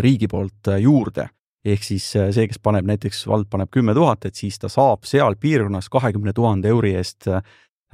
[0.05, 1.31] riigi poolt juurde
[1.65, 5.39] ehk siis see, kes paneb näiteks, vald paneb kümme tuhat, et siis ta saab seal
[5.41, 7.31] piirkonnas kahekümne tuhande euri eest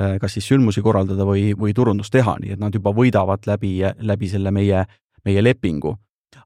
[0.01, 3.75] Äh, kas siis sündmusi korraldada või, või turundust teha, nii et nad juba võidavad läbi,
[4.07, 4.85] läbi selle meie,
[5.27, 5.97] meie lepingu.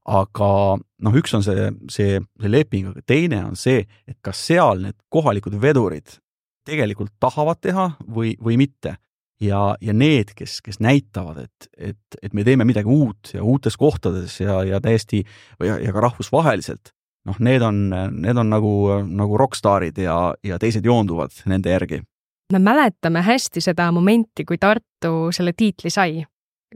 [0.09, 0.49] aga
[0.81, 4.97] noh, üks on see, see, see leping, aga teine on see, et kas seal need
[5.13, 6.17] kohalikud vedurid
[6.65, 8.97] tegelikult tahavad teha või, või mitte.
[9.41, 13.77] ja, ja need, kes, kes näitavad, et, et, et me teeme midagi uut ja uutes
[13.77, 15.23] kohtades ja, ja täiesti
[15.61, 18.75] ja, ja ka rahvusvaheliselt, noh, need on, need on nagu,
[19.09, 22.03] nagu rokkstaarid ja, ja teised joonduvad nende järgi
[22.53, 26.25] me mäletame hästi seda momenti, kui Tartu selle tiitli sai.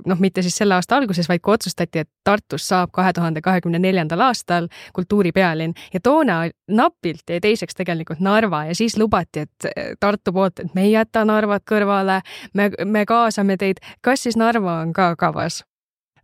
[0.06, 3.80] noh, mitte siis selle aasta alguses, vaid kui otsustati, et Tartust saab kahe tuhande kahekümne
[3.82, 6.36] neljandal aastal kultuuripealinn ja toona
[6.70, 10.92] napilt jäi teiseks tegelikult Narva ja siis lubati, et eh, Tartu poolt, et me ei
[10.92, 12.20] jäta Narvat kõrvale,
[12.54, 13.82] me, me kaasame teid.
[14.00, 15.64] kas siis Narva on ka kavas?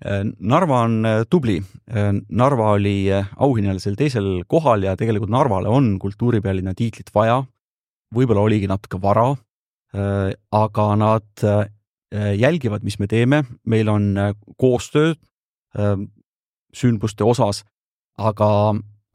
[0.00, 1.60] Äh, Narva on äh, tubli.
[1.90, 7.42] Äh, Narva oli auhinnalisel teisel kohal ja tegelikult Narvale on kultuuripealinna tiitlit vaja
[8.14, 9.32] võib-olla oligi natuke vara,
[9.94, 11.66] äh, aga nad äh,
[12.38, 15.14] jälgivad, mis me teeme, meil on äh, koostöö
[16.74, 17.64] sündmuste osas,
[18.22, 18.48] aga,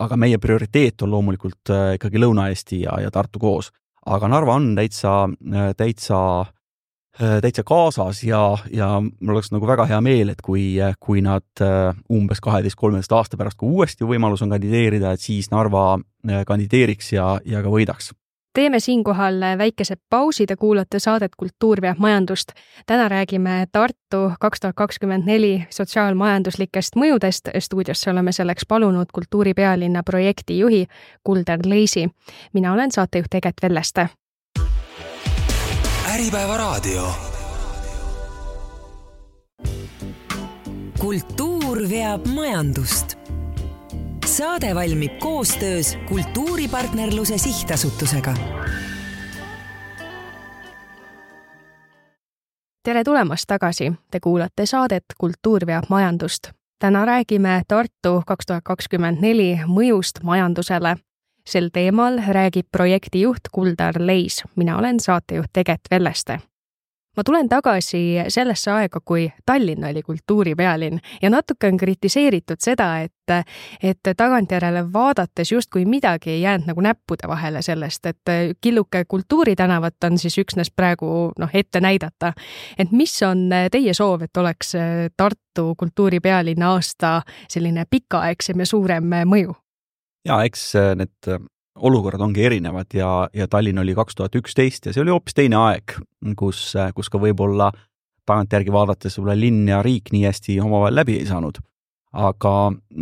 [0.04, 3.70] aga meie prioriteet on loomulikult ikkagi Lõuna-Eesti ja, ja Tartu koos.
[4.04, 5.14] aga Narva on täitsa,
[5.80, 6.20] täitsa,
[7.20, 11.64] täitsa kaasas ja, ja mul oleks nagu väga hea meel, et kui, kui nad
[12.16, 16.00] umbes kaheteist, kolmeteist aasta pärast, kui uuesti võimalus on kandideerida, et siis Narva
[16.48, 18.14] kandideeriks ja, ja ka võidaks
[18.54, 22.52] teeme siinkohal väikese pausi, te kuulate saadet Kultuur veab majandust.
[22.86, 27.50] täna räägime Tartu kaks tuhat kakskümmend neli sotsiaalmajanduslikest mõjudest.
[27.60, 30.88] stuudiosse oleme selleks palunud kultuuripealinna projektijuhi
[31.24, 32.10] Kuldar Leisi.
[32.54, 34.10] mina olen saatejuht Eget Velleste.
[36.14, 37.12] Äripäeva raadio.
[41.00, 43.18] kultuur veab majandust
[44.26, 48.34] saade valmib koostöös Kultuuripartnerluse Sihtasutusega.
[52.84, 56.52] tere tulemast tagasi, te kuulate saadet Kultuur veab majandust.
[56.80, 60.96] täna räägime Tartu kaks tuhat kakskümmend neli mõjust majandusele.
[61.50, 66.40] Sel teemal räägib projektijuht Kuldar Leis, mina olen saatejuht Eget Velleste
[67.20, 68.00] ma tulen tagasi
[68.32, 73.34] sellesse aega, kui Tallinn oli kultuuripealinn ja natuke on kritiseeritud seda, et,
[73.84, 80.18] et tagantjärele vaadates justkui midagi ei jäänud nagu näppude vahele sellest, et killuke Kultuuritänavat on
[80.18, 82.34] siis üksnes praegu noh, ette näidata.
[82.78, 84.76] et mis on teie soov, et oleks
[85.18, 89.56] Tartu kultuuripealinna aasta selline pikaaegsem ja suurem mõju?
[90.26, 91.30] Ja eks need
[91.80, 95.60] olukorrad ongi erinevad ja, ja Tallinn oli kaks tuhat üksteist ja see oli hoopis teine
[95.60, 95.96] aeg,
[96.40, 97.70] kus, kus ka võib-olla
[98.30, 101.60] tagantjärgi vaadates võib-olla linn ja riik nii hästi omavahel läbi ei saanud.
[102.10, 102.54] aga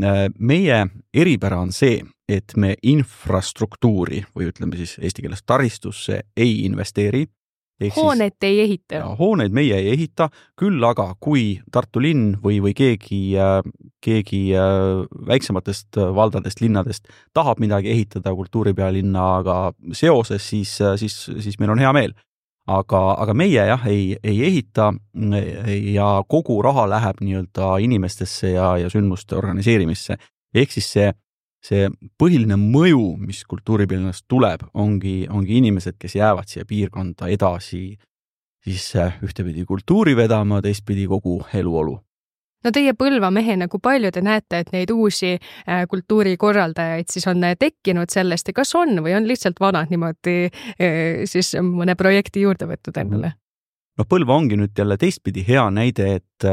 [0.04, 0.78] äh, meie
[1.14, 7.26] eripära on see, et me infrastruktuuri või ütleme siis eesti keeles taristusse ei investeeri
[7.96, 9.02] hoonet ei ehita?
[9.20, 13.60] hooneid meie ei ehita, küll aga kui Tartu linn või, või keegi, äh,
[14.04, 19.60] keegi äh, väiksematest äh, valdadest, linnadest tahab midagi ehitada kultuuripealinnaga
[19.92, 22.18] seoses, siis, siis, siis meil on hea meel.
[22.68, 24.90] aga, aga meie jah, ei, ei ehita
[25.94, 30.18] ja kogu raha läheb nii-öelda inimestesse ja, ja sündmuste organiseerimisse.
[30.54, 31.14] ehk siis see
[31.64, 31.88] see
[32.20, 37.98] põhiline mõju, mis kultuuripiirkonnast tuleb, ongi, ongi inimesed, kes jäävad siia piirkonda edasi
[38.68, 41.98] siis äh, ühtepidi kultuuri vedama, teistpidi kogu eluolu
[42.66, 47.44] no teie Põlva mehena, kui palju te näete, et neid uusi äh, kultuurikorraldajaid siis on
[47.48, 50.50] äh, tekkinud sellest ja kas on või on lihtsalt vanad niimoodi
[51.30, 53.36] siis mõne projekti juurde võtnud endale?
[53.98, 56.50] no Põlva ongi nüüd jälle teistpidi hea näide, et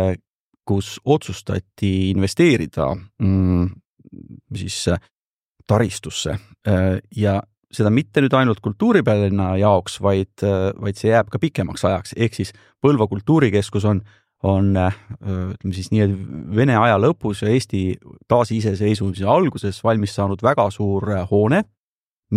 [0.64, 3.66] kus otsustati investeerida mm,
[4.56, 5.00] siis äh,
[5.66, 6.38] taristusse.
[6.68, 7.40] Äh, ja
[7.74, 12.36] seda mitte nüüd ainult kultuuripealinna jaoks, vaid, äh, vaid see jääb ka pikemaks ajaks, ehk
[12.36, 14.02] siis Põlva kultuurikeskus on,
[14.44, 16.16] on ütleme siis nii, et
[16.52, 17.94] Vene aja lõpus ja Eesti
[18.28, 21.62] taasiseseisvumise alguses valmis saanud väga suur hoone,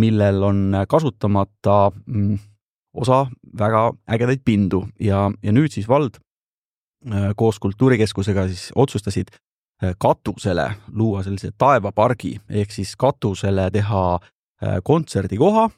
[0.00, 2.38] millel on kasutamata mm,
[2.96, 3.26] osa
[3.60, 4.86] väga ägedaid pindu.
[5.04, 6.16] Ja, ja nüüd siis vald
[7.36, 9.28] koos kultuurikeskusega siis otsustasid
[9.98, 14.18] katusele luua sellise taevapargi ehk siis katusele teha
[14.82, 15.68] kontserdikoha,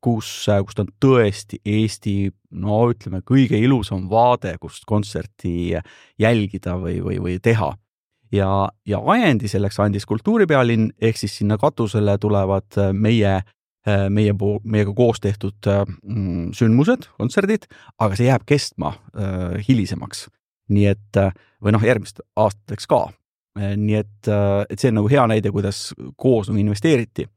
[0.00, 5.74] kus, kust on tõesti Eesti, no ütleme, kõige ilusam vaade, kust kontserti
[6.22, 7.72] jälgida või, või, või teha.
[8.32, 13.40] ja, ja ajendi selleks andis Kultuuripealinn, ehk siis sinna katusele tulevad meie
[13.86, 14.32] meie
[14.64, 17.68] meiega koos tehtud mm, sündmused, kontserdid,
[18.02, 20.26] aga see jääb kestma äh, hilisemaks.
[20.72, 21.20] Nii et,
[21.62, 23.06] või noh, järgmist aastateks ka.
[23.56, 24.28] nii et,
[24.68, 27.28] et see on nagu hea näide, kuidas koos nagu investeeriti.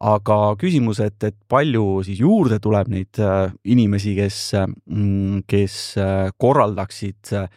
[0.00, 4.38] aga küsimus, et, et palju siis juurde tuleb neid äh, inimesi, kes
[4.86, 7.50] mm,, kes äh, korraldaksid äh,,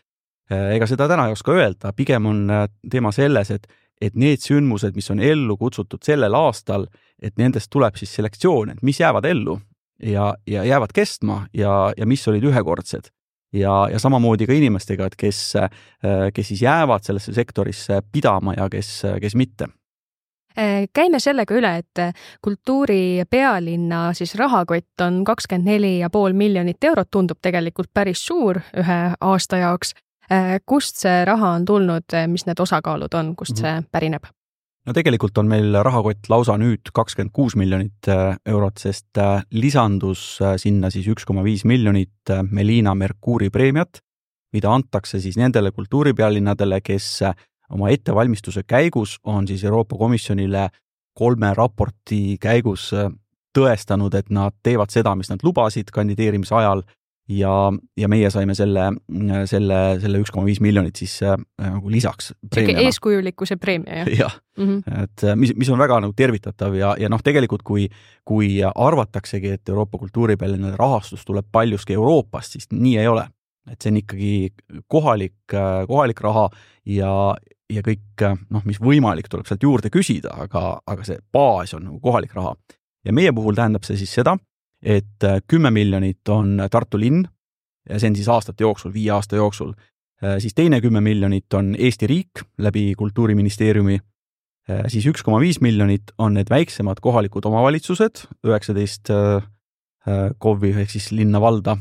[0.75, 3.67] ega seda täna ei oska öelda, pigem on äh, teema selles, et
[4.03, 6.87] et need sündmused, mis on ellu kutsutud sellel aastal,
[7.21, 9.57] et nendest tuleb siis selektsioon, et mis jäävad ellu
[10.03, 13.11] ja, ja jäävad kestma ja, ja mis olid ühekordsed.
[13.53, 15.53] Ja, ja samamoodi ka inimestega, et kes,
[16.33, 19.69] kes siis jäävad sellesse sektorisse pidama ja kes, kes mitte
[20.93, 22.01] käime sellega üle, et
[22.45, 28.99] kultuuripealinna siis rahakott on kakskümmend neli ja pool miljonit eurot, tundub tegelikult päris suur ühe
[29.19, 29.95] aasta jaoks.
[30.31, 33.89] Äh, kust see raha on tulnud, äh, mis need osakaalud on, kust see mhm.
[33.91, 34.29] pärineb?
[34.85, 40.25] No tegelikult on meil rahakott lausa nüüd kakskümmend kuus miljonit äh, eurot, sest lisandus
[40.61, 44.01] sinna siis üks koma viis miljonit Melina Mercuuri preemiat,
[44.53, 47.09] mida antakse siis nendele kultuuripealinnadele, kes
[47.73, 50.69] oma ettevalmistuse käigus on siis Euroopa Komisjonile
[51.17, 52.91] kolme raporti käigus
[53.53, 56.83] tõestanud, et nad teevad seda, mis nad lubasid kandideerimise ajal
[57.29, 57.53] ja,
[57.97, 58.89] ja meie saime selle,
[59.49, 62.33] selle, selle üks koma viis miljonit siis äh, nagu lisaks.
[62.53, 64.11] sihuke eeskujulikkuse preemia, jah?
[64.25, 65.03] jah mm, -hmm.
[65.03, 67.87] et äh, mis, mis on väga nagu tervitatav ja, ja noh, tegelikult kui,
[68.25, 73.27] kui arvataksegi, et Euroopa kultuuripealinna rahastus tuleb paljuski Euroopast, siis nii ei ole.
[73.71, 74.53] et see on ikkagi
[74.87, 76.49] kohalik, äh, kohalik raha
[76.85, 77.35] ja,
[77.71, 81.99] ja kõik noh, mis võimalik, tuleb sealt juurde küsida, aga, aga see baas on nagu
[81.99, 82.55] kohalik raha.
[83.05, 84.35] ja meie puhul tähendab see siis seda,
[84.83, 87.23] et äh, kümme miljonit on Tartu linn
[87.97, 89.73] see on siis aastate jooksul, viie aasta jooksul,
[90.23, 93.97] äh, siis teine kümme miljonit on Eesti riik läbi Kultuuriministeeriumi,
[94.69, 99.11] äh, siis üks koma viis miljonit on need väiksemad kohalikud omavalitsused, üheksateist
[100.03, 101.77] KOV-i ehk siis linna-valda,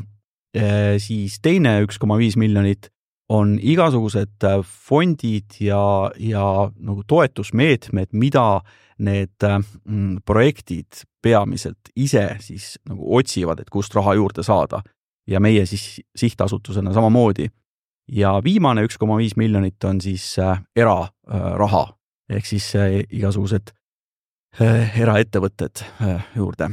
[1.03, 2.87] siis teine üks koma viis miljonit
[3.33, 8.61] on igasugused fondid ja, ja nagu toetusmeetmed, mida
[9.03, 14.83] need mm, projektid peamiselt ise siis nagu otsivad, et kust raha juurde saada.
[15.27, 17.49] ja meie siis sihtasutusena samamoodi.
[18.09, 21.95] ja viimane üks koma viis miljonit on siis äh, eraraha äh,
[22.37, 23.73] ehk siis äh, igasugused
[24.61, 26.71] äh, eraettevõtted äh, juurde.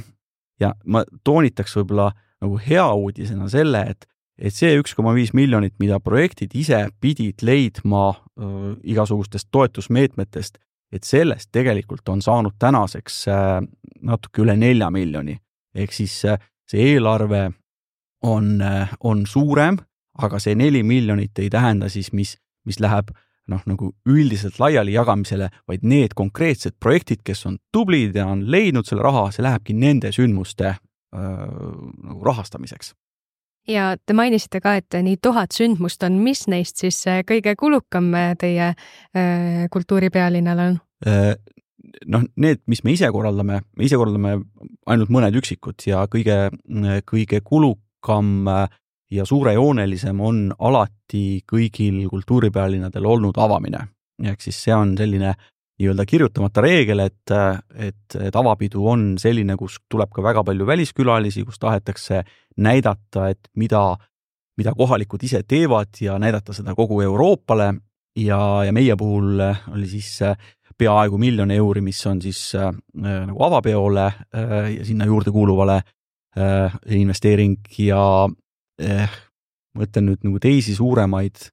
[0.60, 4.06] ja ma toonitaks võib-olla nagu hea uudisena selle, et
[4.39, 10.58] et see üks koma viis miljonit, mida projektid ise pidid leidma äh, igasugustest toetusmeetmetest,
[10.91, 13.60] et sellest tegelikult on saanud tänaseks äh,
[14.02, 15.38] natuke üle nelja miljoni.
[15.75, 17.52] ehk siis äh, see eelarve
[18.23, 19.78] on, äh, on suurem,
[20.17, 23.12] aga see neli miljonit ei tähenda siis, mis, mis läheb
[23.49, 28.86] noh, nagu üldiselt laiali jagamisele, vaid need konkreetsed projektid, kes on tublid ja on leidnud
[28.86, 30.80] selle raha, see lähebki nende sündmuste äh,
[31.12, 32.93] nagu rahastamiseks
[33.67, 38.12] ja te mainisite ka, et nii tuhat sündmust on, mis neist siis äh, kõige kulukam
[38.17, 40.80] äh, teie äh, kultuuripealinnal on?
[42.12, 44.34] noh, need, mis me ise korraldame, me ise korraldame
[44.91, 46.50] ainult mõned üksikud ja kõige,
[47.08, 48.50] kõige kulukam
[49.10, 53.86] ja suurejoonelisem on alati kõigil kultuuripealinnadel olnud avamine.
[54.19, 55.34] ehk siis see on selline
[55.80, 57.32] nii-öelda kirjutamata reegel, et,
[57.76, 62.24] et, et avapidu on selline, kus tuleb ka väga palju väliskülalisi, kus tahetakse
[62.60, 63.96] näidata, et mida,
[64.60, 67.74] mida kohalikud ise teevad ja näidata seda kogu Euroopale.
[68.20, 70.18] Ja, ja meie puhul oli siis
[70.80, 72.72] peaaegu miljon euri, mis on siis äh,
[73.04, 78.02] nagu avapeole äh, ja sinna juurde kuuluvale äh, investeering ja
[78.82, 79.18] äh,
[79.76, 81.50] ma ütlen nüüd nagu teisi suuremaid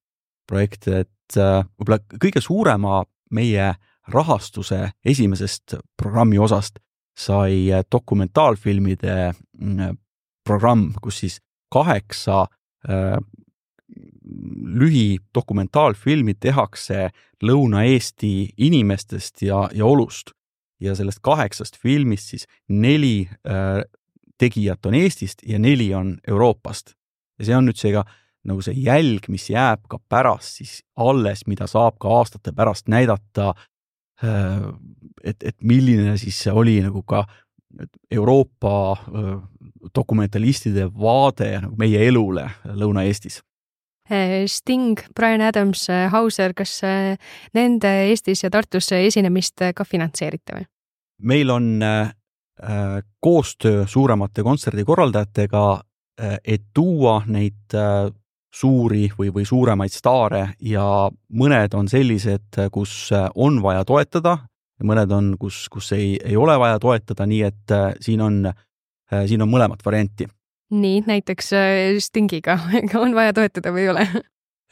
[0.49, 3.03] projekte, et äh, võib-olla kõige suurema
[3.35, 3.73] meie
[4.09, 6.79] rahastuse esimesest programmi osast
[7.17, 9.97] sai dokumentaalfilmide mm,
[10.45, 11.41] programm, kus siis
[11.73, 12.47] kaheksa
[12.89, 13.19] äh,
[14.79, 17.11] lühidokumentaalfilmi tehakse
[17.45, 20.31] Lõuna-Eesti inimestest ja, ja olust.
[20.81, 23.81] ja sellest kaheksast filmist siis neli äh,
[24.39, 26.95] tegijat on Eestist ja neli on Euroopast.
[27.39, 28.05] ja see on nüüd seega
[28.47, 33.55] nagu see jälg, mis jääb ka pärast siis alles, mida saab ka aastate pärast näidata
[33.55, 33.76] Äh,
[34.23, 37.25] et, et milline siis oli nagu ka
[38.11, 39.33] Euroopa äh,
[39.95, 43.43] dokumentalistide vaade nagu meie elule Lõuna-Eestis
[44.11, 46.79] äh, Sting, Brian Adams, Hauser, kas
[47.55, 50.71] nende Eestis ja Tartus esinemist ka finantseerite või?
[51.27, 51.69] meil on
[53.21, 55.65] koostöö suuremate kontserdikorraldajatega,
[56.45, 57.77] et tuua neid
[58.57, 60.85] suuri või, või suuremaid staare ja
[61.37, 64.39] mõned on sellised, kus on vaja toetada,
[64.85, 68.41] mõned on, kus, kus ei, ei ole vaja toetada, nii et siin on,
[69.27, 70.29] siin on mõlemat varianti.
[70.71, 71.53] nii, näiteks
[71.99, 72.59] Stingiga
[73.05, 74.09] on vaja toetada või ei ole?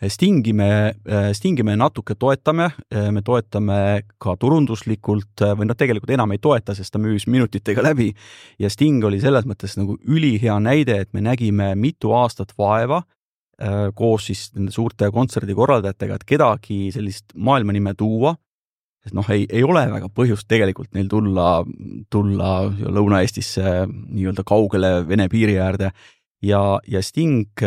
[0.09, 0.95] Stingi me,
[1.33, 2.67] Stingi me natuke toetame,
[3.15, 3.77] me toetame
[4.19, 8.11] ka turunduslikult või noh, tegelikult enam ei toeta, sest ta müüs minutitega läbi
[8.59, 13.05] ja Sting oli selles mõttes nagu ülihea näide, et me nägime mitu aastat vaeva
[13.95, 18.35] koos siis nende suurte kontserdikorraldajatega, et kedagi sellist maailmanime tuua,
[19.05, 21.61] sest noh, ei, ei ole väga põhjust tegelikult neil tulla,
[22.11, 25.93] tulla Lõuna-Eestisse nii-öelda kaugele Vene piiri äärde.
[26.45, 27.63] Ja, ja Sting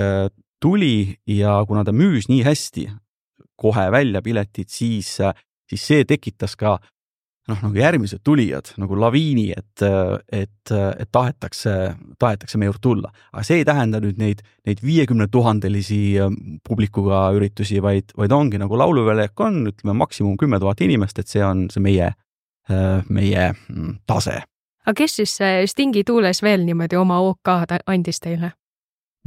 [0.59, 2.87] tuli ja kuna ta müüs nii hästi
[3.57, 5.15] kohe välja piletid, siis,
[5.69, 6.77] siis see tekitas ka
[7.47, 9.83] noh, nagu järgmised tulijad nagu laviini, et,
[10.31, 11.73] et, et tahetakse,
[12.19, 13.11] tahetakse meie juurde tulla.
[13.31, 16.01] aga see ei tähenda nüüd neid, neid viiekümne tuhandelisi
[16.67, 21.43] publikuga üritusi, vaid, vaid ongi nagu lauluväljak on, ütleme maksimum kümme tuhat inimest, et see
[21.45, 22.11] on see meie,
[23.09, 24.41] meie mm, tase.
[24.85, 25.37] aga kes siis
[25.71, 27.53] Stingi tuules veel niimoodi oma OK
[27.87, 28.53] andis teile?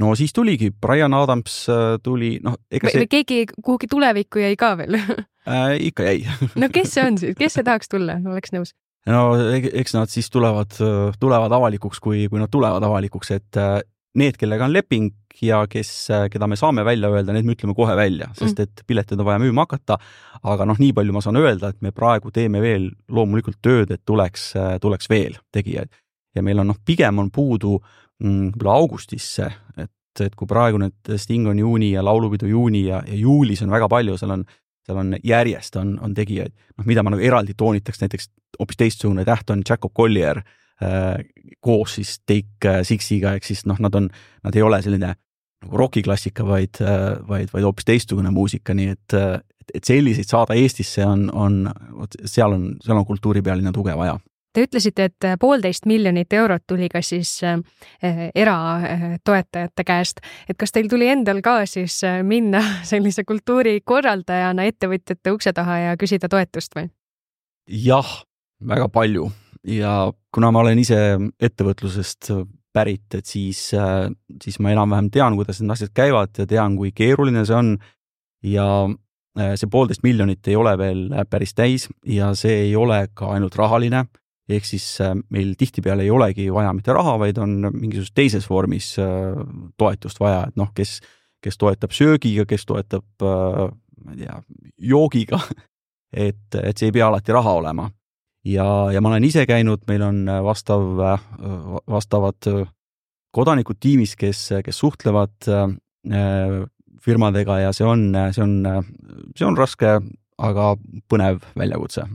[0.01, 3.07] No siis tuligi, Brian Adams äh, tuli, noh, ega see.
[3.11, 6.25] keegi kuhugi tulevikku jäi ka veel äh, ikka jäi
[6.61, 8.75] no kes see on siis, kes see tahaks tulla, oleks nõus?
[9.09, 9.23] no
[9.71, 10.75] eks nad siis tulevad,
[11.19, 13.79] tulevad avalikuks, kui, kui nad tulevad avalikuks, et äh,
[14.17, 15.89] need, kellega on leping ja kes,
[16.29, 18.67] keda me saame välja öelda, need me ütleme kohe välja, sest mm.
[18.67, 19.95] et piletid on vaja müüma hakata.
[20.43, 24.03] aga noh, nii palju ma saan öelda, et me praegu teeme veel loomulikult tööd, et
[24.05, 24.51] tuleks,
[24.83, 25.89] tuleks veel tegijaid
[26.35, 27.77] ja meil on noh, pigem on puudu
[28.21, 33.17] võib-olla augustisse, et, et kui praegu nüüd Sting on juuni ja laulupidu juuni ja, ja
[33.17, 34.45] juulis on väga palju, seal on,
[34.85, 39.25] seal on järjest on, on tegijaid, noh, mida ma nagu eraldi toonitaks, näiteks hoopis teistsugune
[39.27, 41.21] täht on Jacob Collier äh,
[41.61, 44.09] koos siis Take Sixiga, ehk siis noh, nad on,
[44.45, 45.13] nad ei ole selline
[45.61, 50.57] nagu rokiklassika, vaid äh,, vaid, vaid hoopis teistsugune muusika, nii et, et, et selliseid saada
[50.57, 51.63] Eestisse on, on,
[51.97, 54.17] vot seal on, seal on kultuuripealinna tuge vaja
[54.51, 57.61] Te ütlesite, et äh, poolteist miljonit eurot tuli ka siis äh,
[58.35, 62.59] eratoetajate käest, et kas teil tuli endal ka siis äh, minna
[62.91, 66.89] sellise kultuurikorraldajana ettevõtjate ukse taha ja küsida toetust või?
[67.71, 68.09] jah,
[68.67, 69.29] väga palju.
[69.63, 70.97] Ja kuna ma olen ise
[71.39, 72.33] ettevõtlusest
[72.73, 73.59] pärit, et siis,
[74.41, 77.75] siis ma enam-vähem tean, kuidas need asjad käivad ja tean, kui keeruline see on.
[78.41, 78.65] Ja
[79.37, 84.01] see poolteist miljonit ei ole veel päris täis ja see ei ole ka ainult rahaline
[84.49, 88.93] ehk siis äh, meil tihtipeale ei olegi vaja mitte raha, vaid on mingisuguses teises vormis
[88.99, 89.37] äh,
[89.77, 90.99] toetust vaja, et noh, kes,
[91.43, 93.63] kes toetab söögiga, kes toetab, äh,
[94.05, 94.37] ma ei tea,
[94.91, 95.41] joogiga
[96.27, 97.89] et, et see ei pea alati raha olema.
[98.45, 100.87] ja, ja ma olen ise käinud, meil on vastav,
[101.87, 102.49] vastavad
[103.31, 105.45] kodanikud tiimis, kes, kes suhtlevad
[107.01, 108.57] firmadega ja see on, see on,
[109.37, 109.93] see on raske,
[110.41, 110.73] aga
[111.09, 112.07] põnev väljakutse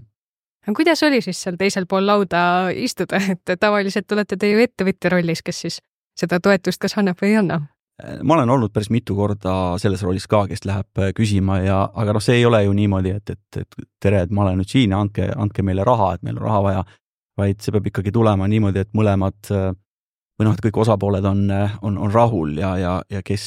[0.67, 2.43] aga kuidas oli siis seal teisel pool lauda
[2.75, 5.81] istuda, et tavaliselt olete te ju ettevõtja rollis, kes siis
[6.19, 7.63] seda toetust kas annab või ei anna?
[8.29, 12.21] ma olen olnud päris mitu korda selles rollis ka, kes läheb küsima ja, aga noh,
[12.21, 15.01] see ei ole ju niimoodi, et, et, et tere, et ma olen nüüd siin ja
[15.01, 16.83] andke, andke meile raha, et meil on raha vaja,
[17.41, 21.47] vaid see peab ikkagi tulema niimoodi, et mõlemad või noh, et kõik osapooled on,
[21.81, 23.47] on, on rahul ja, ja, ja kes,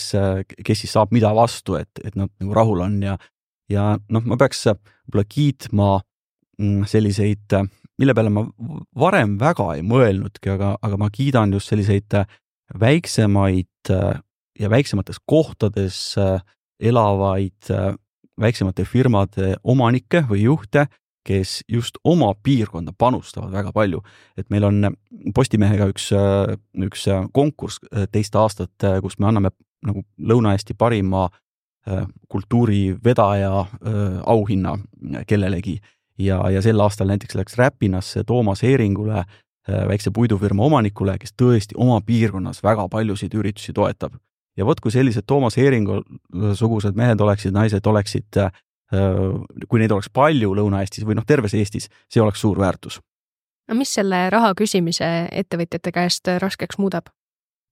[0.65, 3.19] kes siis saab mida vastu, et, et nad nagu rahul on ja
[3.69, 5.89] ja noh, ma peaks võib-olla kiitma
[6.87, 7.55] selliseid,
[7.99, 8.43] mille peale ma
[8.99, 12.15] varem väga ei mõelnudki, aga, aga ma kiidan just selliseid
[12.79, 13.91] väiksemaid
[14.59, 16.15] ja väiksemates kohtades
[16.79, 17.71] elavaid
[18.39, 20.87] väiksemate firmade omanikke või juhte,
[21.27, 24.01] kes just oma piirkonda panustavad väga palju.
[24.37, 24.95] et meil on
[25.35, 26.09] Postimehega üks,
[26.85, 27.79] üks konkurss
[28.11, 29.51] teist aastat, kus me anname
[29.85, 31.27] nagu Lõuna-Eesti parima
[32.29, 33.65] kultuurivedaja
[34.25, 34.77] auhinna
[35.27, 35.79] kellelegi
[36.19, 41.77] ja, ja sel aastal näiteks läks Räpinasse Toomas Heeringule, äh, väikse puidufirma omanikule, kes tõesti
[41.77, 44.13] oma piirkonnas väga paljusid üritusi toetab.
[44.57, 46.01] ja vot, kui sellised Toomas Heeringu
[46.53, 48.51] sugused mehed oleksid, naised oleksid, äh,
[49.69, 52.99] kui neid oleks palju Lõuna-Eestis või noh, terves Eestis, see oleks suur väärtus.
[53.67, 57.09] no mis selle raha küsimise ettevõtjate käest raskeks muudab?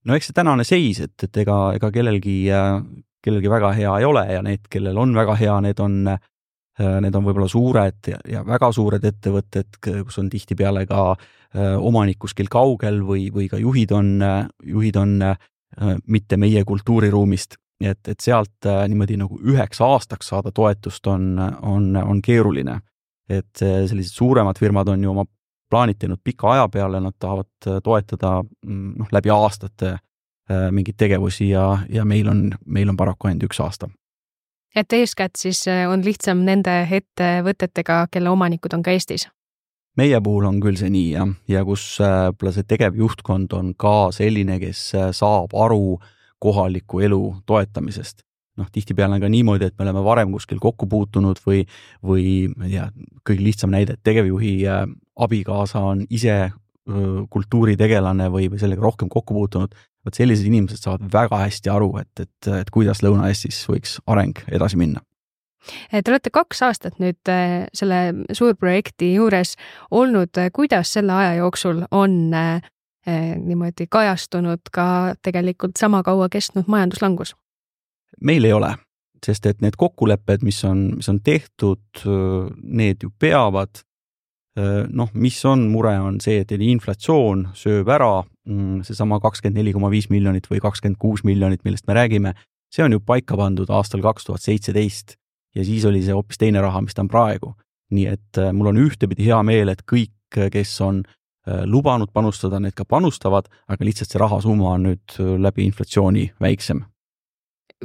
[0.04, 2.46] no eks see tänane seis, et, et ega, ega kellelgi,
[3.24, 6.18] kellelgi väga hea ei ole ja need, kellel on väga hea, need on Äh,
[6.78, 12.20] need on võib-olla suured ja, ja väga suured ettevõtted, kus on tihtipeale ka äh, omanik
[12.22, 14.12] kuskil kaugel või, või ka juhid on,
[14.62, 15.40] juhid on äh,
[16.06, 17.58] mitte meie kultuuriruumist.
[17.80, 22.80] et, et sealt niimoodi nagu üheks aastaks saada toetust on, on, on keeruline.
[23.28, 25.24] et sellised suuremad firmad on ju oma
[25.70, 29.98] plaanid teinud pika aja peale, nad tahavad toetada mm, noh, läbi aastate
[30.48, 33.90] mingeid tegevusi ja, ja meil on, meil on paraku ainult üks aasta
[34.76, 39.28] et eeskätt siis on lihtsam nende ettevõtetega, kelle omanikud on ka Eestis?
[39.98, 44.60] meie puhul on küll see nii jah, ja kus võib-olla see tegevjuhtkond on ka selline,
[44.62, 45.98] kes saab aru
[46.38, 48.22] kohaliku elu toetamisest
[48.58, 51.64] noh, tihtipeale on ka niimoodi, et me oleme varem kuskil kokku puutunud või,
[52.04, 52.88] või ma ei tea,
[53.26, 54.84] kõige lihtsam näide, et tegevjuhi äh,
[55.18, 56.40] abikaasa on ise
[57.30, 59.74] kultuuritegelane või, või sellega rohkem kokku puutunud,
[60.06, 64.80] vot sellised inimesed saavad väga hästi aru, et, et, et kuidas Lõuna-Eestis võiks areng edasi
[64.80, 65.04] minna.
[65.90, 67.28] Te olete kaks aastat nüüd
[67.76, 67.98] selle
[68.32, 69.56] suurprojekti juures
[69.90, 72.30] olnud, kuidas selle aja jooksul on
[73.04, 77.34] niimoodi kajastunud ka tegelikult sama kaua kestnud majanduslangus?
[78.20, 78.72] meil ei ole,
[79.24, 82.02] sest et need kokkulepped, mis on, mis on tehtud,
[82.62, 83.84] need ju peavad.
[84.58, 89.90] Noh, mis on mure, on see, et inflatsioon sööb ära mm, seesama kakskümmend neli koma
[89.92, 92.34] viis miljonit või kakskümmend kuus miljonit, millest me räägime,
[92.72, 95.16] see on ju paika pandud aastal kaks tuhat seitseteist
[95.56, 97.54] ja siis oli see hoopis teine raha, mis ta on praegu.
[97.88, 100.12] nii et mul on ühtepidi hea meel, et kõik,
[100.52, 100.98] kes on
[101.64, 106.82] lubanud panustada, need ka panustavad, aga lihtsalt see rahasumma on nüüd läbi inflatsiooni väiksem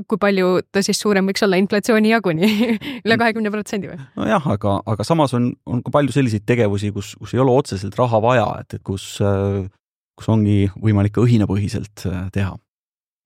[0.09, 2.49] kui palju ta siis suurem võiks olla inflatsiooni jaguni
[3.05, 3.99] üle kahekümne protsendi või?
[4.17, 7.97] nojah, aga, aga samas on, on ka palju selliseid tegevusi, kus, kus ei ole otseselt
[7.99, 9.07] raha vaja, et, et kus,
[10.17, 12.55] kus ongi võimalik ka õhinapõhiselt äh, teha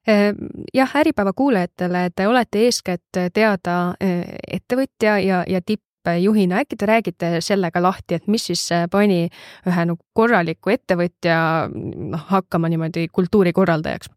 [0.10, 0.44] ehm,
[0.76, 7.32] jah, Äripäeva kuulajatele te olete eeskätt teada äh, ettevõtja ja, ja tippjuhina, äkki te räägite
[7.46, 9.26] sellega lahti, et mis siis äh, pani
[9.68, 11.40] ühe nagu korraliku ettevõtja
[11.72, 14.12] noh, hakkama niimoodi kultuurikorraldajaks?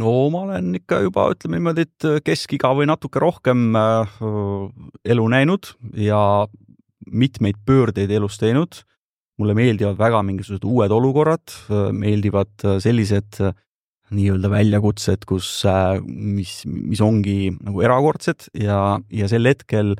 [0.00, 4.16] No ma olen ikka juba, ütleme niimoodi, et keskiga või natuke rohkem äh,
[5.14, 6.20] elu näinud ja
[7.04, 8.82] mitmeid pöördeid elus teinud.
[9.34, 11.50] mulle meeldivad väga mingisugused uued olukorrad,
[11.90, 13.40] meeldivad sellised
[14.14, 15.48] nii-öelda väljakutsed, kus,
[16.06, 19.94] mis, mis ongi nagu erakordsed ja, ja sel hetkel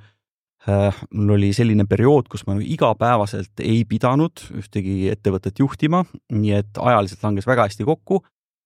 [0.69, 6.55] äh, mul oli selline periood, kus ma nagu igapäevaselt ei pidanud ühtegi ettevõtet juhtima, nii
[6.61, 8.23] et ajaliselt langes väga hästi kokku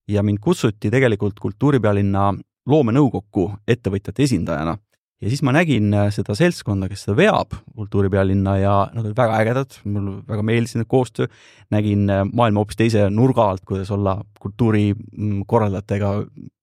[0.09, 2.33] ja mind kutsuti tegelikult Kultuuripealinna
[2.69, 4.77] loomenõukokku ettevõtjate esindajana.
[5.19, 9.39] ja siis ma nägin äh, seda seltskonda, kes seda veab, Kultuuripealinna, ja nad olid väga
[9.41, 11.27] ägedad, mulle väga meeldis nende koostöö,
[11.75, 16.13] nägin äh, maailma hoopis teise nurga alt, kuidas olla kultuurikorraldajatega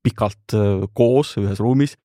[0.02, 1.96] pikalt äh, koos ühes ruumis.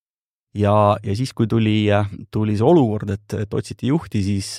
[0.54, 1.88] Ja, ja siis, kui tuli,
[2.28, 4.58] tuli see olukord, et, et otsiti juhti, siis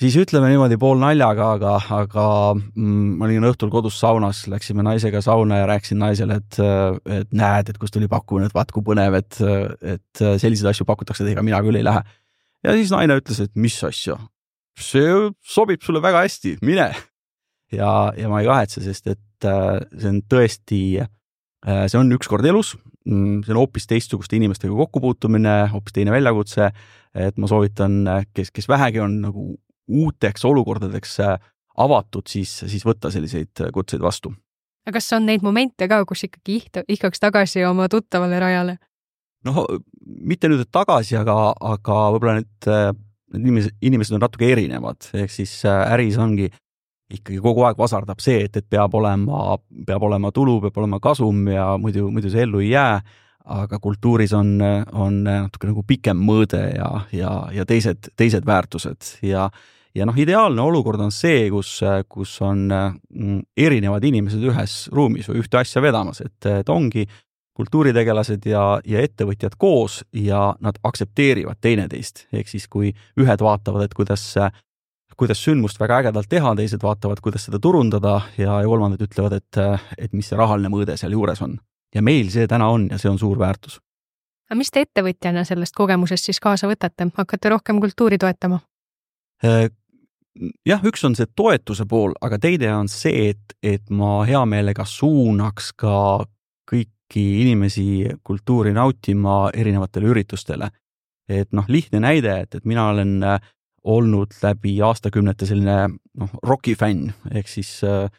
[0.00, 2.26] siis ütleme niimoodi poolnaljaga, aga, aga
[2.56, 6.60] mm, ma olin õhtul kodus saunas, läksime naisega sauna ja rääkisin naisele, et,
[7.20, 9.40] et näed, et kust tuli pakkumine, et vaat kui põnev, et,
[9.94, 12.02] et selliseid asju pakutakse, ega mina küll ei lähe.
[12.66, 14.18] ja siis naine ütles, et mis asja,
[14.80, 15.10] see
[15.46, 16.90] sobib sulle väga hästi, mine.
[17.74, 22.46] ja, ja ma ei kahetse, sest et äh, see on tõesti, äh, see on ükskord
[22.50, 22.74] elus,
[23.06, 26.72] mm, see on hoopis teistsuguste inimestega kokkupuutumine, hoopis teine väljakutse,
[27.14, 28.00] et ma soovitan,
[28.34, 29.52] kes, kes vähegi on nagu
[29.88, 31.36] uuteks olukordadeks äh,
[31.76, 34.34] avatud, siis, siis võtta selliseid äh, kutseid vastu.
[34.86, 38.76] aga kas on neid momente ka, kus ikkagi iht-, ihkaks tagasi oma tuttavale rajale?
[39.44, 39.64] noh,
[40.04, 42.92] mitte nüüd tagasi, aga, aga võib-olla need, äh,
[43.34, 46.48] need inimesed, inimesed on natuke erinevad, ehk siis äris ongi
[47.14, 51.44] ikkagi kogu aeg vasardab see, et, et peab olema, peab olema tulu, peab olema kasum
[51.52, 53.02] ja muidu, muidu see ellu ei jää
[53.44, 54.56] aga kultuuris on,
[54.92, 59.50] on natuke nagu pikem mõõde ja, ja, ja teised, teised väärtused ja
[59.94, 61.76] ja noh, ideaalne olukord on see, kus,
[62.10, 67.06] kus on mm, erinevad inimesed ühes ruumis või ühte asja vedamas, et, et ongi
[67.54, 72.90] kultuuritegelased ja, ja ettevõtjad koos ja nad aktsepteerivad teineteist, ehk siis kui
[73.20, 74.32] ühed vaatavad, et kuidas
[75.16, 79.60] kuidas sündmust väga ägedalt teha, teised vaatavad, kuidas seda turundada ja, kolmandad ütlevad, et,
[79.98, 81.58] et mis see rahaline mõõde seal juures on.
[81.94, 83.78] ja meil see täna on ja see on suur väärtus.
[84.50, 88.58] aga mis te ettevõtjana sellest kogemusest siis kaasa võtate, hakkate rohkem kultuuri toetama?
[90.66, 94.82] Jah, üks on see toetuse pool, aga teine on see, et, et ma hea meelega
[94.88, 96.24] suunaks ka
[96.66, 97.86] kõiki inimesi
[98.26, 100.70] kultuuri nautima erinevatele üritustele.
[101.28, 103.38] et noh, lihtne näide, et, et mina olen äh,
[103.84, 108.10] olnud läbi aastakümnete selline noh, rokifänn, ehk siis äh,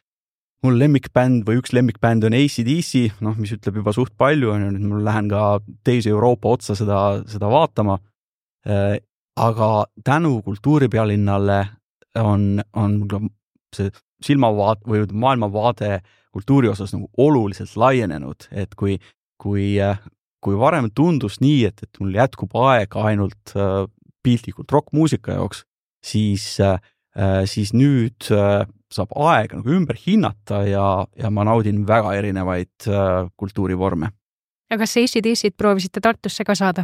[0.66, 4.74] mul lemmikbänd või üks lemmikbänd on ACDC, noh, mis ütleb juba suht palju, on ju,
[4.74, 5.44] nüüd ma lähen ka
[5.86, 8.00] teise Euroopa otsa seda, seda vaatama
[8.66, 8.98] äh,.
[9.36, 11.58] aga tänu Kultuuripealinnale
[12.20, 13.00] on, on
[13.76, 13.92] see
[14.26, 16.00] silmavaat- või maailmavaade
[16.36, 18.98] kultuuri osas nagu oluliselt laienenud, et kui,
[19.42, 19.76] kui,
[20.44, 23.86] kui varem tundus nii, et, et mul jätkub aega ainult äh,
[24.24, 25.64] piltlikult rokkmuusika jaoks,
[26.04, 26.80] siis äh,
[27.48, 32.90] siis nüüd saab aega nagu ümber hinnata ja, ja ma naudin väga erinevaid
[33.40, 34.10] kultuurivorme.
[34.70, 36.84] ja kas ACDC-d proovisite Tartusse ka saada?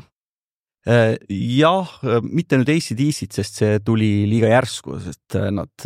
[0.86, 1.90] Jah,
[2.26, 5.86] mitte nüüd ACDC-d, sest see tuli liiga järsku, sest nad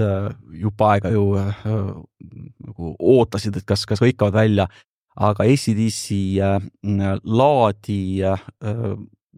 [0.55, 4.69] jupp aega ju nagu ootasid, et kas, kas hõikavad välja
[5.15, 6.59] aga ACDC äh,
[7.23, 8.41] laadi äh,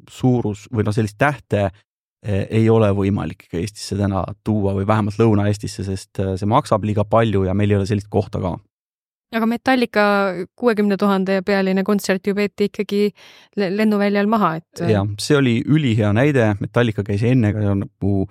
[0.10, 5.86] suurus või noh, sellist tähte äh, ei ole võimalik Eestisse täna tuua või vähemalt Lõuna-Eestisse,
[5.86, 8.56] sest see maksab liiga palju ja meil ei ole sellist kohta ka.
[9.36, 10.08] Aga Metallica
[10.56, 13.02] kuuekümne tuhande pealine kontsert ju peeti ikkagi
[13.58, 14.84] lennuväljal maha, et.
[14.88, 18.28] jah, see oli ülihea näide, Metallica käis enne ka nagu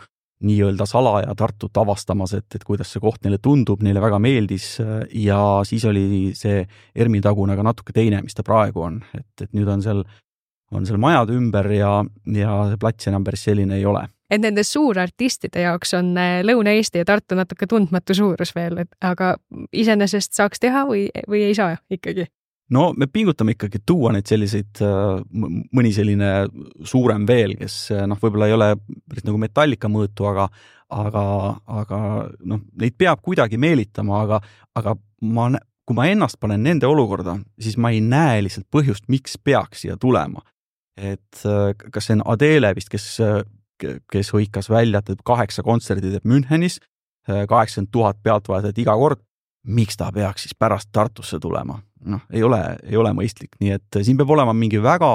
[0.47, 4.75] nii-öelda salaja Tartut avastamas, et, et kuidas see koht neile tundub, neile väga meeldis
[5.17, 6.61] ja siis oli see
[6.95, 10.05] ERMi tagune ka natuke teine, mis ta praegu on, et, et nüüd on seal,
[10.77, 11.93] on seal majad ümber ja,
[12.37, 14.05] ja see plats enam päris selline ei ole.
[14.31, 19.35] Et nende suurartistide jaoks on äh, Lõuna-Eesti ja Tartu natuke tundmatu suurus veel, et aga
[19.73, 22.27] iseenesest saaks teha või, või ei saa ikkagi?
[22.75, 25.21] no me pingutame ikkagi tuua neid selliseid, äh,
[25.77, 26.33] mõni selline
[26.85, 28.73] suurem veel, kes äh, noh, võib-olla ei ole
[29.07, 30.51] päris nagu Metallica mõõtu, aga
[30.87, 31.23] aga,
[31.83, 32.01] aga
[32.47, 34.37] noh, neid peab kuidagi meelitama, aga,
[34.79, 34.93] aga
[35.27, 35.49] ma,
[35.87, 39.97] kui ma ennast panen nende olukorda, siis ma ei näe lihtsalt põhjust, miks peaks siia
[39.99, 40.45] tulema.
[40.97, 41.43] et
[41.93, 43.19] kas see on Adele vist, kes,
[44.13, 46.79] kes hõikas välja, et kaheksa kontserdi teeb Münchenis,
[47.27, 49.21] kaheksakümmend tuhat pealtvaatajat iga kord,
[49.67, 51.81] miks ta peaks siis pärast Tartusse tulema?
[52.07, 55.11] noh, ei ole, ei ole mõistlik, nii et siin peab olema mingi väga,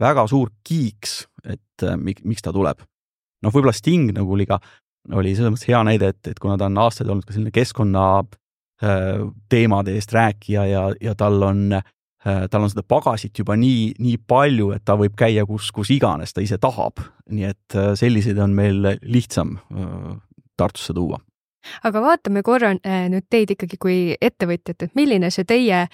[0.00, 2.80] väga suur kiiks, et äh, miks ta tuleb.
[3.44, 4.60] noh, võib-olla Sting nagu oli ka,
[5.16, 8.04] oli selles mõttes hea näide, et, et kuna ta on aastaid olnud ka selline keskkonna
[8.20, 11.84] äh, teemade eest rääkija ja, ja tal on äh,
[12.24, 16.34] tal on seda pagasit juba nii, nii palju, et ta võib käia kus, kus iganes
[16.36, 17.00] ta ise tahab.
[17.30, 20.16] nii et äh, selliseid on meil lihtsam äh,
[20.56, 21.20] Tartusse tuua.
[21.84, 25.86] aga vaatame korra äh, nüüd teid ikkagi kui ettevõtjat, et milline see teie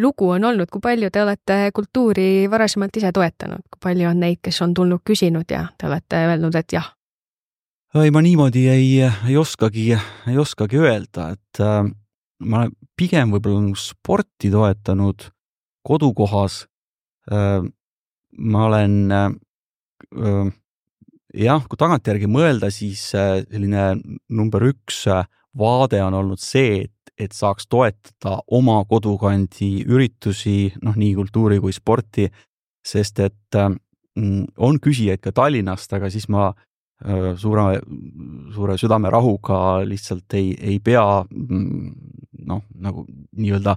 [0.00, 4.40] lugu on olnud, kui palju te olete kultuuri varasemalt ise toetanud, kui palju on neid,
[4.42, 6.88] kes on tulnud, küsinud ja te olete öelnud, et jah?
[8.02, 8.88] ei, ma niimoodi ei,
[9.28, 9.90] ei oskagi,
[10.28, 11.84] ei oskagi öelda, et äh,
[12.44, 15.28] ma olen pigem võib-olla nagu sporti toetanud
[15.86, 16.64] kodukohas
[17.30, 17.62] äh,.
[18.36, 20.50] ma olen äh,
[21.34, 23.94] jah, kui tagantjärgi mõelda, siis äh, selline
[24.28, 25.06] number üks
[25.56, 31.72] vaade on olnud see, et et saaks toetada oma kodukandi üritusi, noh, nii kultuuri kui
[31.72, 32.26] sporti,
[32.84, 36.65] sest et mm, on küsijaid ka Tallinnast, aga siis ma äh,
[37.36, 37.80] suure,
[38.54, 41.90] suure südamerahuga lihtsalt ei, ei pea mm,
[42.48, 43.04] noh, nagu
[43.36, 43.76] nii-öelda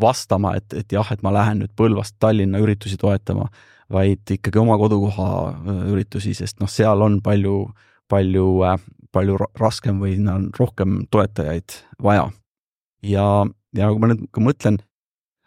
[0.00, 3.48] vastama, et, et jah, et ma lähen nüüd Põlvast Tallinna üritusi toetama,
[3.92, 5.28] vaid ikkagi oma kodukoha
[5.92, 7.62] üritusi, sest noh, seal on palju,
[8.10, 8.76] palju, äh,
[9.14, 12.28] palju raskem või on rohkem toetajaid vaja.
[13.06, 14.80] Ja, ja kui ma nüüd ka mõtlen,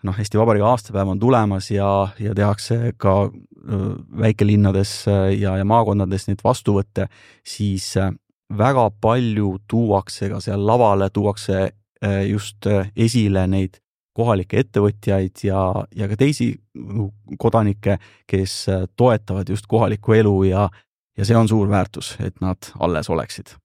[0.07, 1.89] noh, Eesti Vabariigi aastapäev on tulemas ja,
[2.19, 3.29] ja tehakse ka
[4.19, 4.93] väikelinnades
[5.39, 7.09] ja, ja maakondades neid vastuvõtte,
[7.45, 7.91] siis
[8.57, 11.69] väga palju tuuakse ka seal lavale, tuuakse
[12.29, 13.81] just esile neid
[14.19, 15.63] kohalikke ettevõtjaid ja,
[15.95, 16.51] ja ka teisi
[17.39, 17.97] kodanikke,
[18.27, 18.65] kes
[18.99, 20.67] toetavad just kohalikku elu ja,
[21.17, 23.55] ja see on suur väärtus, et nad alles oleksid.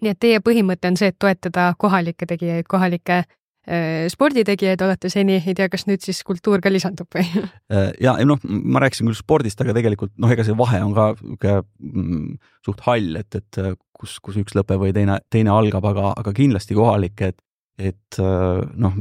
[0.00, 3.24] Nii et teie põhimõte on see, et toetada kohalikke tegijaid, kohalikke
[3.70, 7.26] äh, sporditegijaid olete seni, ei tea, kas nüüd siis kultuur ka lisandub või?
[7.70, 10.90] Äh, ja ei noh, ma rääkisin küll spordist, aga tegelikult noh, ega see vahe on
[10.96, 15.52] ka niisugune mm, suht hall, et, et äh, kus, kus üks lõpeb või teine, teine
[15.54, 17.38] algab, aga, aga kindlasti kohalik, et,
[17.78, 18.98] et noh,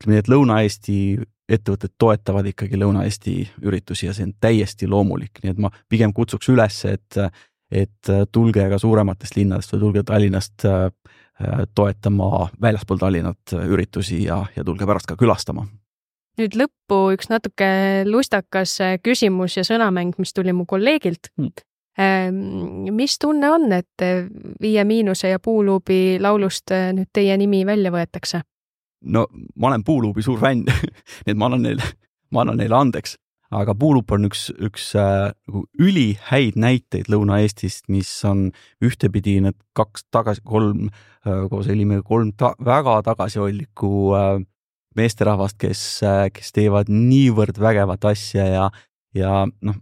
[0.00, 0.96] ütleme nii, et Lõuna-Eesti
[1.50, 3.36] ettevõtted toetavad ikkagi Lõuna-Eesti
[3.66, 7.20] üritusi ja see on täiesti loomulik, nii et ma pigem kutsuks üles, et
[7.70, 10.88] et tulge ka suurematest linnadest või tulge Tallinnast äh,
[11.74, 15.66] toetama väljaspool Tallinnat üritusi ja, ja tulge pärast ka külastama.
[16.40, 17.70] nüüd lõppu üks natuke
[18.08, 22.92] lustakas küsimus ja sõnamäng, mis tuli mu kolleegilt hmm.
[22.96, 24.06] mis tunne on, et
[24.62, 28.42] Viie Miinuse ja Puuluubi laulust nüüd teie nimi välja võetakse?
[29.04, 29.26] no
[29.56, 30.64] ma olen Puuluubi suur fänn
[31.24, 31.92] nii et ma annan neile,
[32.30, 33.16] ma annan neile andeks
[33.50, 38.48] aga puulup on üks, üks äh, nagu ülihäid näiteid Lõuna-Eestist, mis on
[38.84, 44.30] ühtepidi need kaks tagasi, kolm äh, koos Helimiga, kolm ta, väga tagasihoidlikku äh,
[44.98, 48.70] meesterahvast, kes äh,, kes teevad niivõrd vägevat asja ja
[49.14, 49.74] ja noh,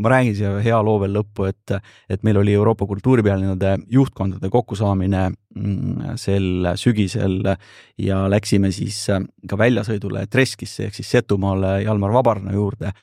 [0.00, 1.74] ma räägin siia hea loo veel lõppu, et,
[2.08, 7.42] et meil oli Euroopa kultuuripealinnade juhtkondade kokkusaamine mm, sel sügisel
[8.00, 9.02] ja läksime siis
[9.48, 12.94] ka väljasõidule Treskisse ehk siis Setumaale Jalmar Vabarna juurde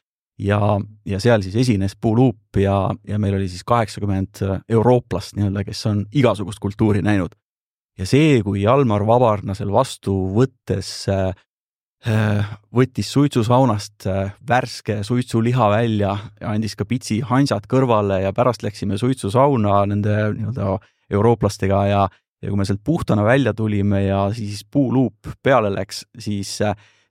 [0.41, 0.59] ja,
[1.05, 6.05] ja seal siis esines Puuluup ja, ja meil oli siis kaheksakümmend eurooplast nii-öelda, kes on
[6.13, 7.37] igasugust kultuuri näinud.
[7.97, 11.29] ja see, kui Jalmar Vabarna seal vastu võttes äh,
[12.77, 14.05] võttis suitsusaunast
[14.47, 20.77] värske suitsuliha välja ja andis ka pitsi hansad kõrvale ja pärast läksime suitsusauna nende nii-öelda
[21.09, 22.03] eurooplastega ja,
[22.41, 26.53] ja kui me sealt puhtana välja tulime ja siis puuluup peale läks, siis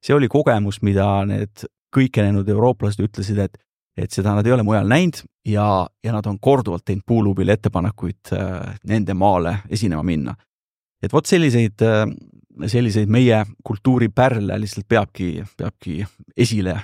[0.07, 1.67] see oli kogemus, mida need
[1.97, 3.59] kõikenenud eurooplased ütlesid, et,
[3.97, 8.35] et seda nad ei ole mujal näinud ja, ja nad on korduvalt teinud puuluubile ettepanekuid
[8.37, 10.37] äh, nende maale esinema minna.
[11.03, 12.05] et vot selliseid, äh,
[12.67, 16.05] selliseid meie kultuuripärle lihtsalt peabki, peabki
[16.37, 16.81] esile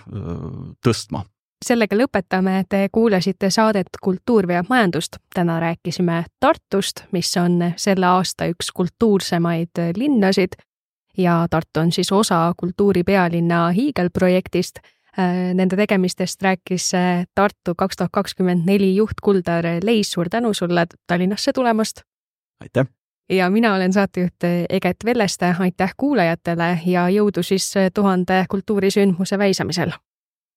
[0.84, 1.24] tõstma
[1.62, 5.16] sellega lõpetame, te kuulasite saadet Kultuur veab majandust.
[5.34, 10.58] täna rääkisime Tartust, mis on selle aasta üks kultuursemaid linnasid
[11.18, 14.78] ja Tartu on siis osa kultuuripealinna hiigelprojektist
[15.54, 20.86] nende tegemistest rääkis äh, Tartu kaks tuhat kakskümmend neli juht Kuldar Leis, suur tänu sulle
[21.06, 22.00] Tallinnasse tulemast!
[22.60, 22.86] aitäh!
[23.32, 29.92] Ja mina olen saatejuht Eget Velleste, aitäh kuulajatele ja jõudu siis tuhande kultuurisündmuse väisamisel!